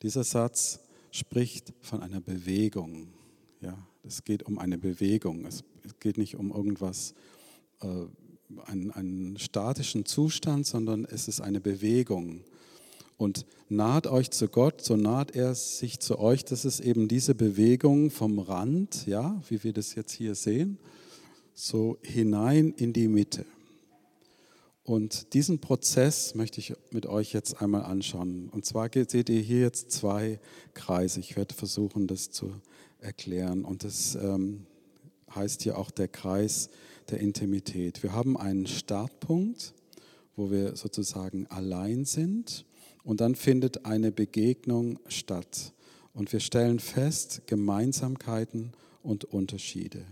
Dieser 0.03 0.23
Satz 0.23 0.79
spricht 1.11 1.73
von 1.81 2.01
einer 2.01 2.21
Bewegung. 2.21 3.09
Ja, 3.61 3.77
es 4.05 4.23
geht 4.23 4.45
um 4.45 4.61
eine 4.61 4.79
Bewegung. 4.79 5.47
Es 5.47 5.65
geht 5.99 6.17
nicht 6.17 6.37
um 6.37 6.53
irgendwas, 6.53 7.15
äh, 7.81 7.87
einen, 8.67 8.93
einen 8.93 9.37
statischen 9.37 10.07
Zustand, 10.07 10.65
sondern 10.65 11.07
es 11.07 11.27
ist 11.27 11.41
eine 11.41 11.61
Bewegung. 11.61 12.45
Und 13.17 13.47
naht 13.69 14.07
euch 14.07 14.31
zu 14.31 14.49
Gott, 14.49 14.83
so 14.83 14.97
naht 14.97 15.37
er 15.37 15.55
sich 15.55 16.01
zu 16.01 16.19
euch. 16.19 16.45
Das 16.45 16.65
ist 16.65 16.81
eben 16.81 17.09
diese 17.09 17.35
Bewegung 17.35 18.11
vom 18.11 18.39
Rand, 18.39 19.07
ja, 19.07 19.41
wie 19.49 19.63
wir 19.63 19.73
das 19.73 19.95
jetzt 19.95 20.13
hier 20.13 20.35
sehen, 20.35 20.79
so 21.55 21.99
hinein 22.03 22.75
in 22.77 22.93
die 22.93 23.09
Mitte. 23.09 23.45
Und 24.85 25.33
diesen 25.35 25.61
Prozess 25.61 26.35
möchte 26.35 26.59
ich 26.59 26.75
mit 26.91 27.07
euch 27.07 27.33
jetzt 27.33 27.63
einmal 27.63 27.83
anschauen. 27.83 28.49
Und 28.51 28.67
zwar 28.67 28.91
seht 28.93 29.29
ihr 29.29 29.41
hier 29.41 29.61
jetzt 29.61 29.93
zwei 29.93 30.41
Kreise. 30.75 31.21
Ich 31.21 31.37
werde 31.37 31.55
versuchen, 31.55 32.09
das 32.09 32.31
zu 32.31 32.53
erklären. 32.99 33.65
Und 33.65 33.85
das 33.85 34.17
ähm, 34.17 34.67
heißt 35.35 35.63
hier 35.63 35.79
auch 35.79 35.91
der 35.91 36.09
Kreis 36.09 36.69
der 37.11 37.21
Intimität. 37.21 38.03
Wir 38.03 38.13
haben 38.13 38.37
einen 38.37 38.67
Startpunkt, 38.67 39.73
wo 40.35 40.51
wir 40.51 40.77
sozusagen 40.77 41.47
allein 41.47 42.05
sind. 42.05 42.65
Und 43.05 43.21
dann 43.21 43.35
findet 43.35 43.85
eine 43.85 44.13
Begegnung 44.13 44.99
statt. 45.09 45.73
Und 46.15 46.33
wir 46.33 46.41
stellen 46.41 46.79
fest 46.79 47.43
Gemeinsamkeiten 47.47 48.73
und 49.03 49.25
Unterschiede. 49.25 50.05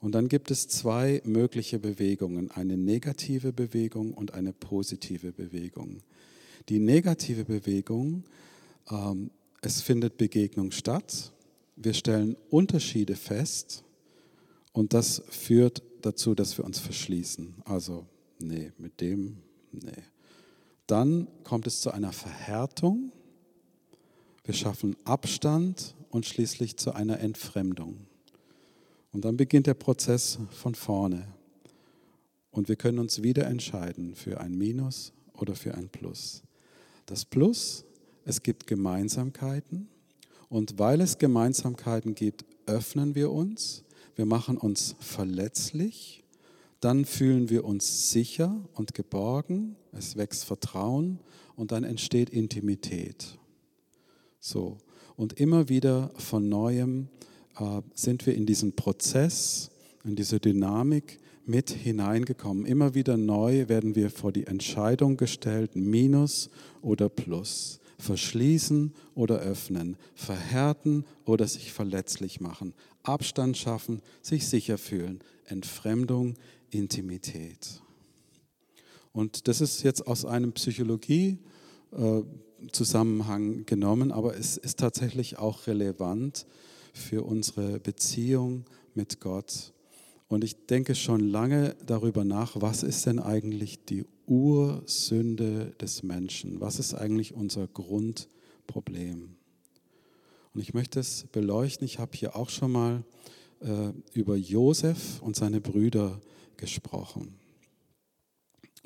Und 0.00 0.12
dann 0.12 0.28
gibt 0.28 0.50
es 0.50 0.68
zwei 0.68 1.22
mögliche 1.24 1.78
Bewegungen, 1.78 2.50
eine 2.50 2.76
negative 2.76 3.52
Bewegung 3.52 4.12
und 4.12 4.34
eine 4.34 4.52
positive 4.52 5.32
Bewegung. 5.32 6.02
Die 6.68 6.78
negative 6.78 7.44
Bewegung, 7.44 8.24
ähm, 8.90 9.30
es 9.62 9.80
findet 9.80 10.18
Begegnung 10.18 10.72
statt, 10.72 11.32
wir 11.76 11.94
stellen 11.94 12.36
Unterschiede 12.50 13.16
fest 13.16 13.82
und 14.72 14.92
das 14.92 15.22
führt 15.30 15.82
dazu, 16.02 16.34
dass 16.34 16.58
wir 16.58 16.66
uns 16.66 16.78
verschließen. 16.78 17.54
Also, 17.64 18.06
nee, 18.38 18.72
mit 18.76 19.00
dem, 19.00 19.38
nee. 19.72 20.02
Dann 20.86 21.28
kommt 21.44 21.66
es 21.66 21.80
zu 21.80 21.90
einer 21.90 22.12
Verhärtung, 22.12 23.12
wir 24.44 24.54
schaffen 24.54 24.94
Abstand 25.04 25.94
und 26.10 26.26
schließlich 26.26 26.76
zu 26.76 26.92
einer 26.92 27.20
Entfremdung. 27.20 28.06
Und 29.12 29.24
dann 29.24 29.36
beginnt 29.36 29.66
der 29.66 29.74
Prozess 29.74 30.38
von 30.50 30.74
vorne. 30.74 31.26
Und 32.50 32.68
wir 32.68 32.76
können 32.76 32.98
uns 32.98 33.22
wieder 33.22 33.46
entscheiden 33.46 34.14
für 34.14 34.40
ein 34.40 34.56
Minus 34.56 35.12
oder 35.32 35.54
für 35.54 35.74
ein 35.74 35.88
Plus. 35.88 36.42
Das 37.06 37.24
Plus, 37.24 37.84
es 38.24 38.42
gibt 38.42 38.66
Gemeinsamkeiten. 38.66 39.88
Und 40.48 40.78
weil 40.78 41.00
es 41.00 41.18
Gemeinsamkeiten 41.18 42.14
gibt, 42.14 42.44
öffnen 42.66 43.14
wir 43.14 43.30
uns. 43.30 43.84
Wir 44.16 44.26
machen 44.26 44.58
uns 44.58 44.94
verletzlich. 45.00 46.23
Dann 46.84 47.06
fühlen 47.06 47.48
wir 47.48 47.64
uns 47.64 48.10
sicher 48.10 48.62
und 48.74 48.92
geborgen. 48.92 49.74
Es 49.92 50.18
wächst 50.18 50.44
Vertrauen 50.44 51.18
und 51.56 51.72
dann 51.72 51.82
entsteht 51.82 52.28
Intimität. 52.28 53.38
So. 54.38 54.76
Und 55.16 55.40
immer 55.40 55.70
wieder 55.70 56.10
von 56.18 56.50
neuem 56.50 57.08
äh, 57.58 57.80
sind 57.94 58.26
wir 58.26 58.34
in 58.34 58.44
diesen 58.44 58.76
Prozess, 58.76 59.70
in 60.04 60.14
diese 60.14 60.40
Dynamik 60.40 61.20
mit 61.46 61.70
hineingekommen. 61.70 62.66
Immer 62.66 62.94
wieder 62.94 63.16
neu 63.16 63.66
werden 63.70 63.94
wir 63.94 64.10
vor 64.10 64.30
die 64.30 64.46
Entscheidung 64.46 65.16
gestellt, 65.16 65.76
Minus 65.76 66.50
oder 66.82 67.08
Plus, 67.08 67.80
verschließen 67.98 68.92
oder 69.14 69.38
öffnen, 69.38 69.96
verhärten 70.14 71.06
oder 71.24 71.48
sich 71.48 71.72
verletzlich 71.72 72.42
machen, 72.42 72.74
Abstand 73.02 73.56
schaffen, 73.56 74.02
sich 74.20 74.46
sicher 74.46 74.76
fühlen, 74.76 75.20
Entfremdung, 75.46 76.34
Intimität. 76.74 77.80
Und 79.12 79.48
das 79.48 79.60
ist 79.60 79.82
jetzt 79.82 80.06
aus 80.06 80.24
einem 80.24 80.52
Psychologie 80.52 81.38
äh, 81.92 82.22
Zusammenhang 82.72 83.66
genommen, 83.66 84.10
aber 84.10 84.36
es 84.36 84.56
ist 84.56 84.78
tatsächlich 84.78 85.38
auch 85.38 85.66
relevant 85.66 86.46
für 86.92 87.22
unsere 87.24 87.78
Beziehung 87.78 88.64
mit 88.94 89.20
Gott. 89.20 89.72
Und 90.28 90.42
ich 90.42 90.66
denke 90.66 90.94
schon 90.94 91.20
lange 91.20 91.76
darüber 91.84 92.24
nach, 92.24 92.60
was 92.60 92.82
ist 92.82 93.06
denn 93.06 93.18
eigentlich 93.18 93.84
die 93.84 94.06
Ursünde 94.26 95.74
des 95.80 96.02
Menschen? 96.02 96.60
Was 96.60 96.78
ist 96.78 96.94
eigentlich 96.94 97.34
unser 97.34 97.68
Grundproblem? 97.68 99.36
Und 100.54 100.60
ich 100.60 100.72
möchte 100.72 101.00
es 101.00 101.26
beleuchten. 101.30 101.84
Ich 101.84 101.98
habe 101.98 102.16
hier 102.16 102.36
auch 102.36 102.48
schon 102.48 102.72
mal 102.72 103.04
äh, 103.60 103.92
über 104.12 104.36
Josef 104.36 105.20
und 105.20 105.36
seine 105.36 105.60
Brüder 105.60 106.12
gesprochen. 106.12 106.24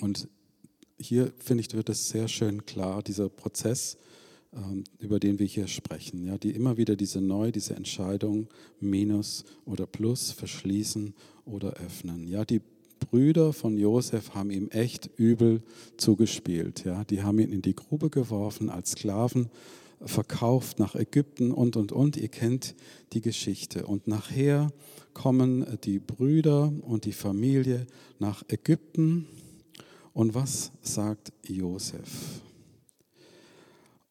Und 0.00 0.28
hier, 0.98 1.32
finde 1.38 1.62
ich, 1.62 1.74
wird 1.74 1.88
es 1.88 2.08
sehr 2.08 2.28
schön 2.28 2.66
klar, 2.66 3.02
dieser 3.02 3.28
Prozess 3.28 3.98
ähm, 4.54 4.84
über 4.98 5.20
den 5.20 5.38
wir 5.38 5.46
hier 5.46 5.66
sprechen, 5.66 6.24
ja, 6.24 6.38
die 6.38 6.52
immer 6.52 6.78
wieder 6.78 6.96
diese 6.96 7.20
neu, 7.20 7.52
diese 7.52 7.76
Entscheidung 7.76 8.48
Minus 8.80 9.44
oder 9.66 9.86
Plus 9.86 10.32
verschließen 10.32 11.14
oder 11.44 11.74
öffnen. 11.74 12.26
Ja, 12.26 12.46
die 12.46 12.62
Brüder 12.98 13.52
von 13.52 13.76
Josef 13.76 14.34
haben 14.34 14.50
ihm 14.50 14.70
echt 14.70 15.10
übel 15.18 15.62
zugespielt. 15.98 16.84
Ja, 16.84 17.04
die 17.04 17.22
haben 17.22 17.38
ihn 17.38 17.52
in 17.52 17.62
die 17.62 17.74
Grube 17.74 18.08
geworfen 18.08 18.70
als 18.70 18.92
Sklaven 18.92 19.50
verkauft 20.04 20.78
nach 20.78 20.94
Ägypten 20.94 21.52
und, 21.52 21.76
und, 21.76 21.92
und. 21.92 22.16
Ihr 22.16 22.28
kennt 22.28 22.74
die 23.12 23.20
Geschichte. 23.20 23.86
Und 23.86 24.06
nachher 24.06 24.72
kommen 25.14 25.78
die 25.84 25.98
Brüder 25.98 26.72
und 26.82 27.04
die 27.04 27.12
Familie 27.12 27.86
nach 28.18 28.42
Ägypten. 28.48 29.26
Und 30.12 30.34
was 30.34 30.72
sagt 30.82 31.32
Josef? 31.46 32.42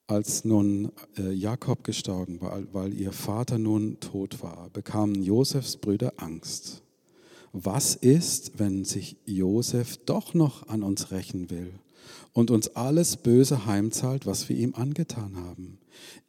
Als 0.08 0.46
nun 0.46 0.92
äh, 1.18 1.32
Jakob 1.32 1.84
gestorben 1.84 2.40
war, 2.40 2.64
weil 2.72 2.94
ihr 2.94 3.12
Vater 3.12 3.58
nun 3.58 4.00
tot 4.00 4.42
war, 4.42 4.70
bekamen 4.70 5.22
Josefs 5.22 5.76
Brüder 5.76 6.14
Angst. 6.16 6.82
Was 7.52 7.96
ist, 7.96 8.58
wenn 8.58 8.86
sich 8.86 9.18
Josef 9.26 9.98
doch 10.06 10.34
noch 10.34 10.68
an 10.70 10.84
uns 10.84 11.12
rächen 11.12 11.50
will 11.50 11.74
und 12.38 12.52
uns 12.52 12.68
alles 12.76 13.18
Böse 13.18 13.66
heimzahlt, 13.66 14.28
was 14.28 14.48
wir 14.48 14.56
ihm 14.56 14.76
angetan 14.76 15.38
haben. 15.38 15.80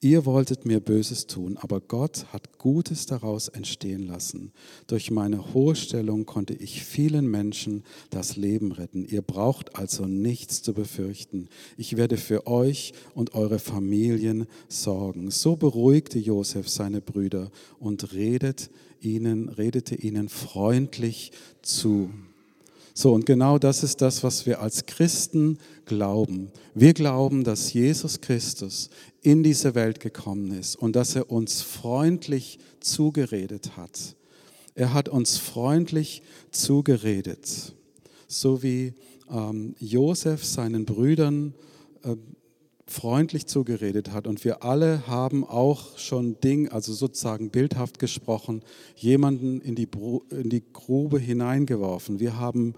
Ihr 0.00 0.24
wolltet 0.24 0.64
mir 0.64 0.80
Böses 0.80 1.26
tun, 1.26 1.58
aber 1.58 1.82
Gott 1.82 2.32
hat 2.32 2.56
Gutes 2.56 3.04
daraus 3.04 3.48
entstehen 3.48 4.06
lassen. 4.06 4.52
Durch 4.86 5.10
meine 5.10 5.52
hohe 5.52 5.76
Stellung 5.76 6.24
konnte 6.24 6.54
ich 6.54 6.82
vielen 6.82 7.26
Menschen 7.26 7.84
das 8.08 8.36
Leben 8.38 8.72
retten. 8.72 9.04
Ihr 9.04 9.20
braucht 9.20 9.76
also 9.76 10.06
nichts 10.06 10.62
zu 10.62 10.72
befürchten. 10.72 11.50
Ich 11.76 11.98
werde 11.98 12.16
für 12.16 12.46
euch 12.46 12.94
und 13.12 13.34
eure 13.34 13.58
Familien 13.58 14.46
sorgen. 14.66 15.30
So 15.30 15.56
beruhigte 15.56 16.18
Josef 16.18 16.70
seine 16.70 17.02
Brüder 17.02 17.50
und 17.78 18.14
redet 18.14 18.70
ihnen, 19.02 19.50
redete 19.50 19.94
ihnen 19.94 20.30
freundlich 20.30 21.32
zu. 21.60 22.08
So, 23.00 23.12
und 23.12 23.26
genau 23.26 23.60
das 23.60 23.84
ist 23.84 24.02
das, 24.02 24.24
was 24.24 24.44
wir 24.44 24.60
als 24.60 24.86
Christen 24.86 25.58
glauben. 25.84 26.50
Wir 26.74 26.94
glauben, 26.94 27.44
dass 27.44 27.72
Jesus 27.72 28.20
Christus 28.20 28.90
in 29.22 29.44
diese 29.44 29.76
Welt 29.76 30.00
gekommen 30.00 30.50
ist 30.50 30.74
und 30.74 30.96
dass 30.96 31.14
er 31.14 31.30
uns 31.30 31.62
freundlich 31.62 32.58
zugeredet 32.80 33.76
hat. 33.76 34.16
Er 34.74 34.94
hat 34.94 35.08
uns 35.08 35.38
freundlich 35.38 36.22
zugeredet, 36.50 37.72
so 38.26 38.64
wie 38.64 38.94
ähm, 39.30 39.76
Josef 39.78 40.44
seinen 40.44 40.84
Brüdern 40.84 41.54
äh, 42.02 42.16
freundlich 42.90 43.46
zugeredet 43.46 44.12
hat. 44.12 44.26
Und 44.26 44.44
wir 44.44 44.62
alle 44.62 45.06
haben 45.06 45.44
auch 45.44 45.98
schon 45.98 46.40
Ding, 46.40 46.68
also 46.68 46.92
sozusagen 46.92 47.50
bildhaft 47.50 47.98
gesprochen, 47.98 48.62
jemanden 48.96 49.60
in 49.60 49.74
die, 49.74 49.88
in 50.30 50.50
die 50.50 50.64
Grube 50.72 51.18
hineingeworfen. 51.18 52.18
Wir 52.20 52.38
haben 52.38 52.74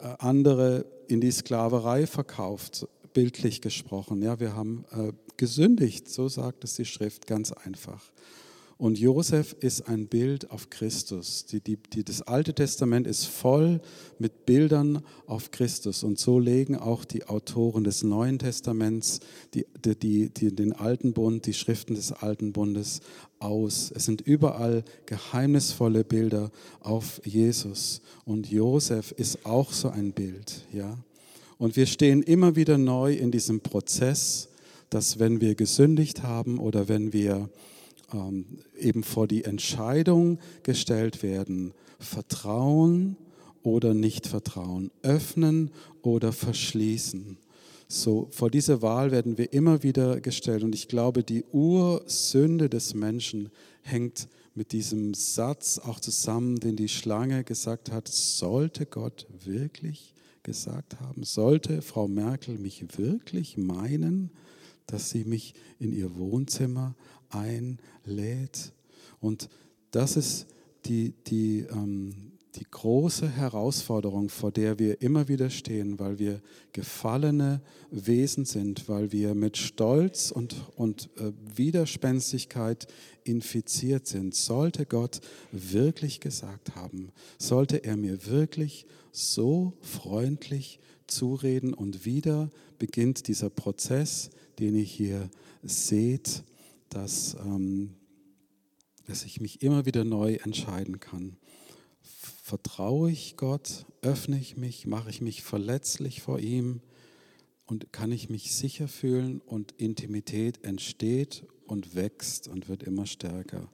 äh, 0.00 0.14
andere 0.18 0.86
in 1.08 1.20
die 1.20 1.30
Sklaverei 1.30 2.06
verkauft, 2.06 2.86
bildlich 3.12 3.60
gesprochen. 3.60 4.22
Ja, 4.22 4.40
wir 4.40 4.54
haben 4.54 4.84
äh, 4.90 5.12
gesündigt, 5.36 6.08
so 6.08 6.28
sagt 6.28 6.64
es 6.64 6.74
die 6.74 6.84
Schrift 6.84 7.26
ganz 7.26 7.52
einfach. 7.52 8.12
Und 8.76 8.98
Josef 8.98 9.54
ist 9.60 9.88
ein 9.88 10.08
Bild 10.08 10.50
auf 10.50 10.68
Christus. 10.68 11.46
Die, 11.46 11.60
die, 11.60 11.76
die, 11.76 12.02
das 12.04 12.22
Alte 12.22 12.54
Testament 12.54 13.06
ist 13.06 13.26
voll 13.26 13.80
mit 14.18 14.46
Bildern 14.46 15.02
auf 15.26 15.52
Christus. 15.52 16.02
Und 16.02 16.18
so 16.18 16.40
legen 16.40 16.76
auch 16.76 17.04
die 17.04 17.26
Autoren 17.26 17.84
des 17.84 18.02
Neuen 18.02 18.38
Testaments 18.40 19.20
die, 19.54 19.64
die, 19.94 20.54
den 20.54 20.72
Alten 20.72 21.12
Bund, 21.12 21.46
die 21.46 21.54
Schriften 21.54 21.94
des 21.94 22.10
Alten 22.10 22.52
Bundes 22.52 23.00
aus. 23.38 23.92
Es 23.94 24.06
sind 24.06 24.22
überall 24.22 24.84
geheimnisvolle 25.06 26.02
Bilder 26.02 26.50
auf 26.80 27.20
Jesus. 27.24 28.00
Und 28.24 28.50
Josef 28.50 29.12
ist 29.12 29.46
auch 29.46 29.72
so 29.72 29.88
ein 29.88 30.12
Bild. 30.12 30.66
Ja? 30.72 30.98
Und 31.58 31.76
wir 31.76 31.86
stehen 31.86 32.22
immer 32.22 32.56
wieder 32.56 32.76
neu 32.76 33.14
in 33.14 33.30
diesem 33.30 33.60
Prozess, 33.60 34.48
dass 34.90 35.20
wenn 35.20 35.40
wir 35.40 35.54
gesündigt 35.54 36.24
haben 36.24 36.58
oder 36.58 36.88
wenn 36.88 37.12
wir 37.12 37.48
ähm, 38.12 38.44
eben 38.78 39.02
vor 39.02 39.26
die 39.26 39.44
Entscheidung 39.44 40.38
gestellt 40.62 41.22
werden, 41.22 41.72
Vertrauen 41.98 43.16
oder 43.62 43.94
nicht 43.94 44.26
Vertrauen, 44.26 44.90
öffnen 45.02 45.70
oder 46.02 46.32
verschließen. 46.32 47.38
So, 47.88 48.28
vor 48.30 48.50
diese 48.50 48.82
Wahl 48.82 49.10
werden 49.10 49.38
wir 49.38 49.52
immer 49.52 49.82
wieder 49.82 50.20
gestellt. 50.20 50.62
Und 50.62 50.74
ich 50.74 50.88
glaube, 50.88 51.22
die 51.22 51.44
Ursünde 51.52 52.68
des 52.68 52.94
Menschen 52.94 53.50
hängt 53.82 54.28
mit 54.54 54.72
diesem 54.72 55.14
Satz 55.14 55.78
auch 55.78 56.00
zusammen, 56.00 56.60
den 56.60 56.76
die 56.76 56.88
Schlange 56.88 57.44
gesagt 57.44 57.90
hat, 57.90 58.08
sollte 58.08 58.86
Gott 58.86 59.26
wirklich 59.44 60.14
gesagt 60.42 61.00
haben, 61.00 61.24
sollte 61.24 61.82
Frau 61.82 62.06
Merkel 62.06 62.58
mich 62.58 62.84
wirklich 62.98 63.56
meinen, 63.56 64.30
dass 64.86 65.10
sie 65.10 65.24
mich 65.24 65.54
in 65.78 65.92
ihr 65.92 66.16
Wohnzimmer 66.16 66.94
einlädt. 67.34 68.72
Und 69.20 69.48
das 69.90 70.16
ist 70.16 70.46
die, 70.86 71.14
die, 71.26 71.66
ähm, 71.70 72.32
die 72.56 72.66
große 72.70 73.28
Herausforderung, 73.28 74.28
vor 74.28 74.52
der 74.52 74.78
wir 74.78 75.02
immer 75.02 75.28
wieder 75.28 75.50
stehen, 75.50 75.98
weil 75.98 76.18
wir 76.18 76.40
gefallene 76.72 77.60
Wesen 77.90 78.44
sind, 78.44 78.88
weil 78.88 79.10
wir 79.12 79.34
mit 79.34 79.56
Stolz 79.56 80.30
und, 80.30 80.54
und 80.76 81.10
äh, 81.16 81.32
Widerspenstigkeit 81.56 82.86
infiziert 83.24 84.06
sind. 84.06 84.34
Sollte 84.34 84.86
Gott 84.86 85.20
wirklich 85.50 86.20
gesagt 86.20 86.76
haben, 86.76 87.10
sollte 87.38 87.78
er 87.84 87.96
mir 87.96 88.26
wirklich 88.26 88.86
so 89.10 89.72
freundlich 89.80 90.78
zureden 91.06 91.74
und 91.74 92.04
wieder 92.04 92.50
beginnt 92.78 93.28
dieser 93.28 93.50
Prozess, 93.50 94.30
den 94.58 94.76
ihr 94.76 94.84
hier 94.84 95.30
seht, 95.62 96.44
dass, 96.94 97.36
ähm, 97.44 97.96
dass 99.06 99.24
ich 99.24 99.40
mich 99.40 99.62
immer 99.62 99.86
wieder 99.86 100.04
neu 100.04 100.34
entscheiden 100.34 101.00
kann. 101.00 101.36
Vertraue 102.00 103.10
ich 103.10 103.36
Gott, 103.36 103.86
öffne 104.02 104.38
ich 104.38 104.56
mich, 104.56 104.86
mache 104.86 105.10
ich 105.10 105.20
mich 105.20 105.42
verletzlich 105.42 106.22
vor 106.22 106.38
ihm 106.38 106.80
und 107.66 107.92
kann 107.92 108.12
ich 108.12 108.28
mich 108.28 108.54
sicher 108.54 108.88
fühlen 108.88 109.40
und 109.40 109.72
Intimität 109.72 110.62
entsteht 110.64 111.44
und 111.66 111.94
wächst 111.94 112.48
und 112.48 112.68
wird 112.68 112.82
immer 112.82 113.06
stärker. 113.06 113.70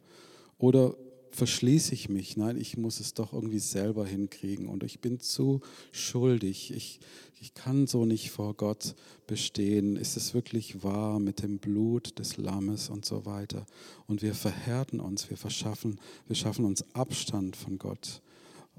Oder 0.59 0.97
verschließe 1.33 1.95
ich 1.95 2.09
mich. 2.09 2.37
Nein, 2.37 2.57
ich 2.57 2.77
muss 2.77 3.01
es 3.01 3.15
doch 3.15 3.33
irgendwie 3.33 3.59
selber 3.59 4.07
hinkriegen 4.07 4.69
und 4.69 4.83
ich 4.83 5.01
bin 5.01 5.21
zu 5.21 5.61
schuldig. 5.93 6.73
Ich, 6.75 7.01
ich 7.41 7.55
kann 7.55 7.87
so 7.87 8.05
nicht 8.05 8.31
vor 8.31 8.55
Gott 8.55 8.95
bestehen. 9.27 9.97
Ist 9.97 10.17
es 10.17 10.35
wirklich 10.35 10.83
wahr 10.83 11.19
mit 11.19 11.43
dem 11.43 11.59
Blut 11.59 12.19
des 12.19 12.37
Lammes 12.37 12.91
und 12.91 13.05
so 13.05 13.25
weiter? 13.27 13.67
Und 14.07 14.23
wir 14.23 14.35
verhärten 14.35 15.01
uns, 15.01 15.31
wir 15.31 15.37
verschaffen, 15.37 16.01
wir 16.27 16.37
schaffen 16.37 16.65
uns 16.65 16.85
Abstand 16.95 17.57
von 17.57 17.79
Gott. 17.79 18.23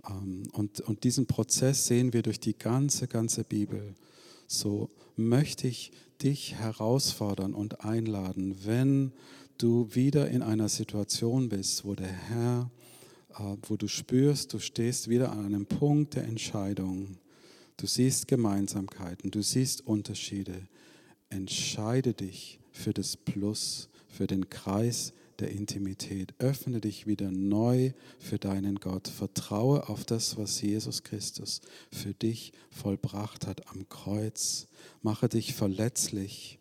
Ähm, 0.10 0.44
und, 0.52 0.82
und 0.82 1.04
diesen 1.04 1.26
Prozess 1.26 1.88
sehen 1.88 2.14
wir 2.14 2.22
durch 2.22 2.40
die 2.40 2.58
ganze, 2.58 3.08
ganze 3.08 3.44
Bibel. 3.44 3.96
So 4.48 4.90
möchte 5.16 5.68
ich 5.68 5.92
dich 6.22 6.56
herausfordern 6.56 7.54
und 7.54 7.84
einladen, 7.84 8.58
wenn 8.64 9.12
du 9.58 9.94
wieder 9.94 10.30
in 10.30 10.42
einer 10.42 10.70
Situation 10.70 11.50
bist, 11.50 11.86
wo 11.86 11.96
der 11.96 12.08
Herr, 12.08 12.72
äh, 13.38 13.56
wo 13.64 13.78
du 13.78 13.88
spürst, 13.88 14.54
du 14.54 14.60
stehst 14.60 15.08
wieder 15.08 15.32
an 15.32 15.46
einem 15.46 15.66
Punkt 15.66 16.16
der 16.16 16.24
Entscheidung. 16.24 17.18
Du 17.78 17.88
siehst 17.88 18.28
Gemeinsamkeiten, 18.28 19.32
du 19.32 19.42
siehst 19.42 19.86
Unterschiede. 19.88 20.68
Entscheide 21.30 22.14
dich 22.14 22.60
für 22.72 22.94
das 22.94 23.18
Plus, 23.18 23.90
für 24.08 24.28
den 24.28 24.50
Kreis 24.50 25.14
der 25.40 25.52
Intimität. 25.52 26.34
Öffne 26.38 26.80
dich 26.80 27.08
wieder 27.08 27.32
neu 27.32 27.92
für 28.20 28.38
deinen 28.38 28.76
Gott. 28.76 29.08
Vertraue 29.08 29.90
auf 29.90 30.06
das, 30.06 30.38
was 30.38 30.62
Jesus 30.62 31.04
Christus 31.04 31.62
für 31.92 32.14
dich 32.14 32.54
vollbracht 32.70 33.48
hat 33.48 33.68
am 33.70 33.90
Kreuz. 33.90 34.68
Mache 35.02 35.28
dich 35.28 35.54
verletzlich 35.54 36.60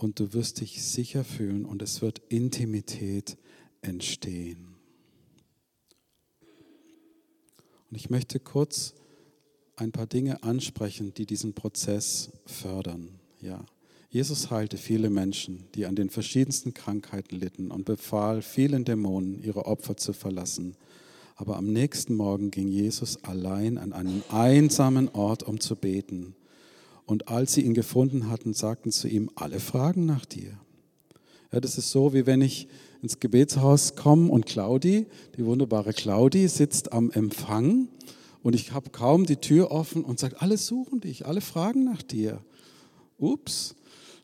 und 0.00 0.18
du 0.18 0.32
wirst 0.32 0.62
dich 0.62 0.82
sicher 0.82 1.24
fühlen 1.24 1.66
und 1.66 1.82
es 1.82 2.00
wird 2.00 2.22
Intimität 2.30 3.36
entstehen. 3.82 4.76
Und 7.90 7.96
ich 7.96 8.08
möchte 8.08 8.40
kurz 8.40 8.94
ein 9.76 9.92
paar 9.92 10.06
Dinge 10.06 10.42
ansprechen, 10.42 11.12
die 11.12 11.26
diesen 11.26 11.52
Prozess 11.52 12.30
fördern. 12.46 13.20
Ja. 13.42 13.66
Jesus 14.08 14.50
heilte 14.50 14.78
viele 14.78 15.10
Menschen, 15.10 15.66
die 15.74 15.84
an 15.84 15.96
den 15.96 16.08
verschiedensten 16.08 16.72
Krankheiten 16.72 17.36
litten 17.36 17.70
und 17.70 17.84
befahl 17.84 18.40
vielen 18.40 18.86
Dämonen, 18.86 19.42
ihre 19.42 19.66
Opfer 19.66 19.98
zu 19.98 20.14
verlassen. 20.14 20.76
Aber 21.36 21.56
am 21.56 21.66
nächsten 21.66 22.14
Morgen 22.14 22.50
ging 22.50 22.68
Jesus 22.68 23.22
allein 23.22 23.76
an 23.76 23.92
einen 23.92 24.24
einsamen 24.30 25.10
Ort, 25.10 25.42
um 25.42 25.60
zu 25.60 25.76
beten. 25.76 26.34
Und 27.10 27.26
als 27.26 27.54
sie 27.54 27.62
ihn 27.62 27.74
gefunden 27.74 28.30
hatten, 28.30 28.54
sagten 28.54 28.92
zu 28.92 29.08
ihm, 29.08 29.30
alle 29.34 29.58
fragen 29.58 30.06
nach 30.06 30.24
dir. 30.24 30.52
Ja, 31.50 31.58
das 31.58 31.76
ist 31.76 31.90
so, 31.90 32.14
wie 32.14 32.24
wenn 32.24 32.40
ich 32.40 32.68
ins 33.02 33.18
Gebetshaus 33.18 33.96
komme 33.96 34.30
und 34.30 34.46
Claudi, 34.46 35.06
die 35.36 35.44
wunderbare 35.44 35.92
Claudi, 35.92 36.46
sitzt 36.46 36.92
am 36.92 37.10
Empfang 37.10 37.88
und 38.44 38.54
ich 38.54 38.70
habe 38.70 38.90
kaum 38.90 39.26
die 39.26 39.38
Tür 39.38 39.72
offen 39.72 40.04
und 40.04 40.20
sagt, 40.20 40.40
alle 40.40 40.56
suchen 40.56 41.00
dich, 41.00 41.26
alle 41.26 41.40
fragen 41.40 41.82
nach 41.82 42.02
dir. 42.02 42.44
Ups. 43.18 43.74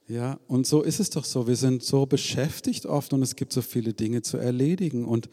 Ja, 0.06 0.38
und 0.46 0.64
so 0.68 0.82
ist 0.82 1.00
es 1.00 1.10
doch 1.10 1.24
so. 1.24 1.48
Wir 1.48 1.56
sind 1.56 1.82
so 1.82 2.06
beschäftigt 2.06 2.86
oft 2.86 3.12
und 3.12 3.20
es 3.20 3.34
gibt 3.34 3.52
so 3.52 3.62
viele 3.62 3.94
Dinge 3.94 4.22
zu 4.22 4.36
erledigen. 4.36 5.06
Und 5.06 5.28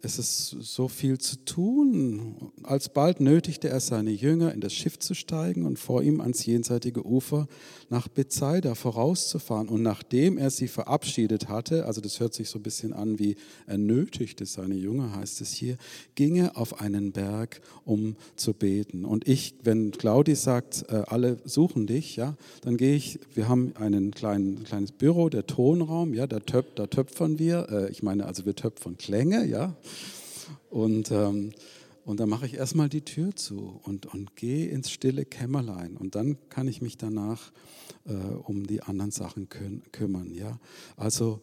es 0.00 0.18
ist 0.18 0.56
so 0.60 0.88
viel 0.88 1.18
zu 1.18 1.36
tun. 1.44 2.50
Alsbald 2.62 3.20
nötigte 3.20 3.68
er 3.68 3.80
seine 3.80 4.10
Jünger, 4.10 4.54
in 4.54 4.62
das 4.62 4.72
Schiff 4.72 4.98
zu 4.98 5.12
steigen 5.12 5.66
und 5.66 5.78
vor 5.78 6.02
ihm 6.02 6.22
ans 6.22 6.46
jenseitige 6.46 7.06
Ufer 7.06 7.46
nach 7.90 8.08
Bethsaida 8.08 8.74
vorauszufahren. 8.74 9.68
Und 9.68 9.82
nachdem 9.82 10.38
er 10.38 10.48
sie 10.48 10.66
verabschiedet 10.66 11.50
hatte, 11.50 11.84
also 11.84 12.00
das 12.00 12.20
hört 12.20 12.32
sich 12.32 12.48
so 12.48 12.58
ein 12.58 12.62
bisschen 12.62 12.94
an 12.94 13.18
wie 13.18 13.36
er 13.66 13.76
nötigte 13.76 14.46
seine 14.46 14.76
Jünger, 14.76 15.14
heißt 15.14 15.42
es 15.42 15.52
hier, 15.52 15.76
ging 16.14 16.36
er 16.36 16.56
auf 16.56 16.80
einen 16.80 17.12
Berg, 17.12 17.60
um 17.84 18.16
zu 18.36 18.54
beten. 18.54 19.04
Und 19.04 19.28
ich, 19.28 19.56
wenn 19.62 19.90
Claudi 19.90 20.36
sagt, 20.36 20.86
äh, 20.88 21.02
alle 21.06 21.36
suchen 21.44 21.86
dich, 21.86 22.16
ja, 22.16 22.38
dann 22.62 22.78
gehe 22.78 22.96
ich, 22.96 23.20
wir 23.34 23.46
haben 23.46 23.74
ein 23.76 24.10
kleines 24.10 24.92
Büro, 24.92 25.28
der 25.28 25.46
Tonraum, 25.46 26.14
ja, 26.14 26.26
da, 26.26 26.40
töp, 26.40 26.76
da 26.76 26.86
töpfern 26.86 27.38
wir, 27.38 27.68
äh, 27.70 27.90
ich 27.90 28.02
meine 28.02 28.24
also 28.24 28.46
wir 28.46 28.56
töpfern 28.56 28.96
Klänge 28.96 29.33
Menge, 29.34 29.46
ja. 29.46 29.76
Und, 30.70 31.10
ähm, 31.10 31.52
und 32.04 32.20
dann 32.20 32.28
mache 32.28 32.46
ich 32.46 32.54
erstmal 32.54 32.88
die 32.88 33.02
Tür 33.02 33.34
zu 33.34 33.80
und, 33.84 34.06
und 34.06 34.36
gehe 34.36 34.68
ins 34.68 34.90
stille 34.90 35.24
Kämmerlein. 35.24 35.96
Und 35.96 36.14
dann 36.14 36.36
kann 36.48 36.68
ich 36.68 36.82
mich 36.82 36.96
danach 36.96 37.52
äh, 38.06 38.12
um 38.12 38.66
die 38.66 38.82
anderen 38.82 39.10
Sachen 39.10 39.48
kü 39.48 39.80
kümmern, 39.92 40.32
ja. 40.32 40.58
Also, 40.96 41.40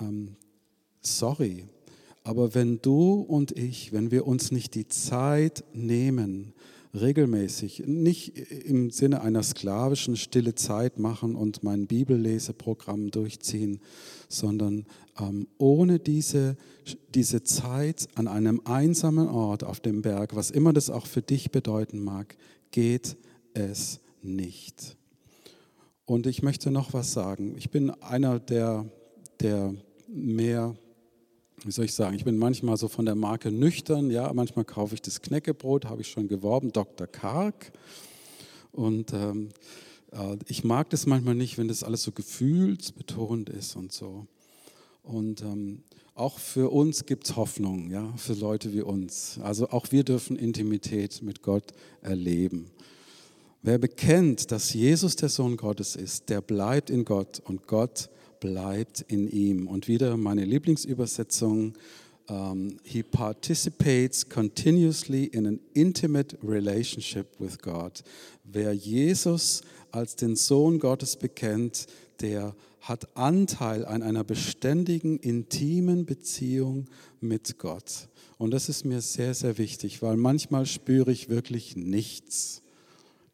ähm, 0.00 0.36
sorry, 1.00 1.66
aber 2.24 2.54
wenn 2.54 2.82
du 2.82 3.14
und 3.20 3.52
ich, 3.52 3.92
wenn 3.92 4.10
wir 4.10 4.26
uns 4.26 4.50
nicht 4.50 4.74
die 4.74 4.88
Zeit 4.88 5.64
nehmen, 5.72 6.52
regelmäßig, 6.94 7.84
nicht 7.86 8.36
im 8.36 8.90
Sinne 8.90 9.22
einer 9.22 9.42
sklavischen 9.42 10.16
stille 10.16 10.54
Zeit 10.54 10.98
machen 10.98 11.36
und 11.36 11.62
mein 11.62 11.86
Bibelleseprogramm 11.86 13.10
durchziehen, 13.10 13.80
sondern 14.28 14.86
ähm, 15.18 15.46
ohne 15.58 15.98
diese, 15.98 16.56
diese 17.14 17.44
Zeit 17.44 18.08
an 18.14 18.28
einem 18.28 18.60
einsamen 18.64 19.28
Ort 19.28 19.64
auf 19.64 19.80
dem 19.80 20.02
Berg, 20.02 20.34
was 20.34 20.50
immer 20.50 20.72
das 20.72 20.90
auch 20.90 21.06
für 21.06 21.22
dich 21.22 21.50
bedeuten 21.50 22.02
mag, 22.02 22.36
geht 22.70 23.16
es 23.54 24.00
nicht. 24.22 24.96
Und 26.04 26.26
ich 26.26 26.42
möchte 26.42 26.70
noch 26.70 26.92
was 26.92 27.12
sagen. 27.12 27.54
Ich 27.56 27.70
bin 27.70 27.90
einer 27.90 28.40
der, 28.40 28.84
der 29.40 29.74
mehr 30.08 30.74
wie 31.64 31.70
soll 31.70 31.84
ich 31.84 31.94
sagen, 31.94 32.16
ich 32.16 32.24
bin 32.24 32.38
manchmal 32.38 32.76
so 32.76 32.88
von 32.88 33.04
der 33.04 33.14
Marke 33.14 33.50
nüchtern, 33.50 34.10
ja, 34.10 34.32
manchmal 34.32 34.64
kaufe 34.64 34.94
ich 34.94 35.02
das 35.02 35.20
Knäckebrot, 35.20 35.86
habe 35.86 36.00
ich 36.00 36.08
schon 36.08 36.28
geworben, 36.28 36.72
Dr. 36.72 37.06
Karg. 37.06 37.72
Und 38.72 39.12
ähm, 39.12 39.50
äh, 40.12 40.36
ich 40.46 40.64
mag 40.64 40.90
das 40.90 41.06
manchmal 41.06 41.34
nicht, 41.34 41.58
wenn 41.58 41.68
das 41.68 41.82
alles 41.82 42.02
so 42.02 42.12
gefühlsbetont 42.12 43.50
ist 43.50 43.76
und 43.76 43.92
so. 43.92 44.26
Und 45.02 45.42
ähm, 45.42 45.82
auch 46.14 46.38
für 46.38 46.70
uns 46.70 47.06
gibt 47.06 47.26
es 47.26 47.36
Hoffnung, 47.36 47.90
ja, 47.90 48.12
für 48.16 48.34
Leute 48.34 48.72
wie 48.72 48.82
uns. 48.82 49.38
Also 49.42 49.70
auch 49.70 49.90
wir 49.90 50.04
dürfen 50.04 50.36
Intimität 50.36 51.22
mit 51.22 51.42
Gott 51.42 51.72
erleben. 52.02 52.70
Wer 53.62 53.78
bekennt, 53.78 54.50
dass 54.50 54.72
Jesus 54.72 55.16
der 55.16 55.28
Sohn 55.28 55.56
Gottes 55.56 55.96
ist, 55.96 56.28
der 56.30 56.40
bleibt 56.40 56.88
in 56.90 57.04
Gott 57.04 57.40
und 57.44 57.66
Gott 57.66 58.08
bleibt 58.40 59.02
in 59.08 59.28
ihm. 59.28 59.66
Und 59.66 59.86
wieder 59.86 60.16
meine 60.16 60.44
Lieblingsübersetzung. 60.44 61.74
Um, 62.28 62.36
ähm, 62.36 62.76
he 62.84 63.02
participates 63.02 64.28
continuously 64.28 65.24
in 65.24 65.46
an 65.46 65.60
intimate 65.74 66.38
relationship 66.44 67.26
with 67.40 67.58
God. 67.58 68.04
Wer 68.44 68.72
Jesus 68.72 69.62
als 69.90 70.14
den 70.14 70.36
Sohn 70.36 70.78
Gottes 70.78 71.16
bekennt, 71.16 71.86
der 72.20 72.54
hat 72.80 73.16
Anteil 73.16 73.84
an 73.84 74.02
einer 74.02 74.24
beständigen, 74.24 75.18
intimen 75.18 76.06
Beziehung 76.06 76.86
mit 77.20 77.58
Gott. 77.58 78.08
Und 78.38 78.52
das 78.52 78.68
ist 78.68 78.84
mir 78.84 79.00
sehr, 79.00 79.34
sehr 79.34 79.58
wichtig, 79.58 80.00
weil 80.00 80.16
manchmal 80.16 80.66
spüre 80.66 81.12
ich 81.12 81.28
wirklich 81.28 81.76
nichts. 81.76 82.62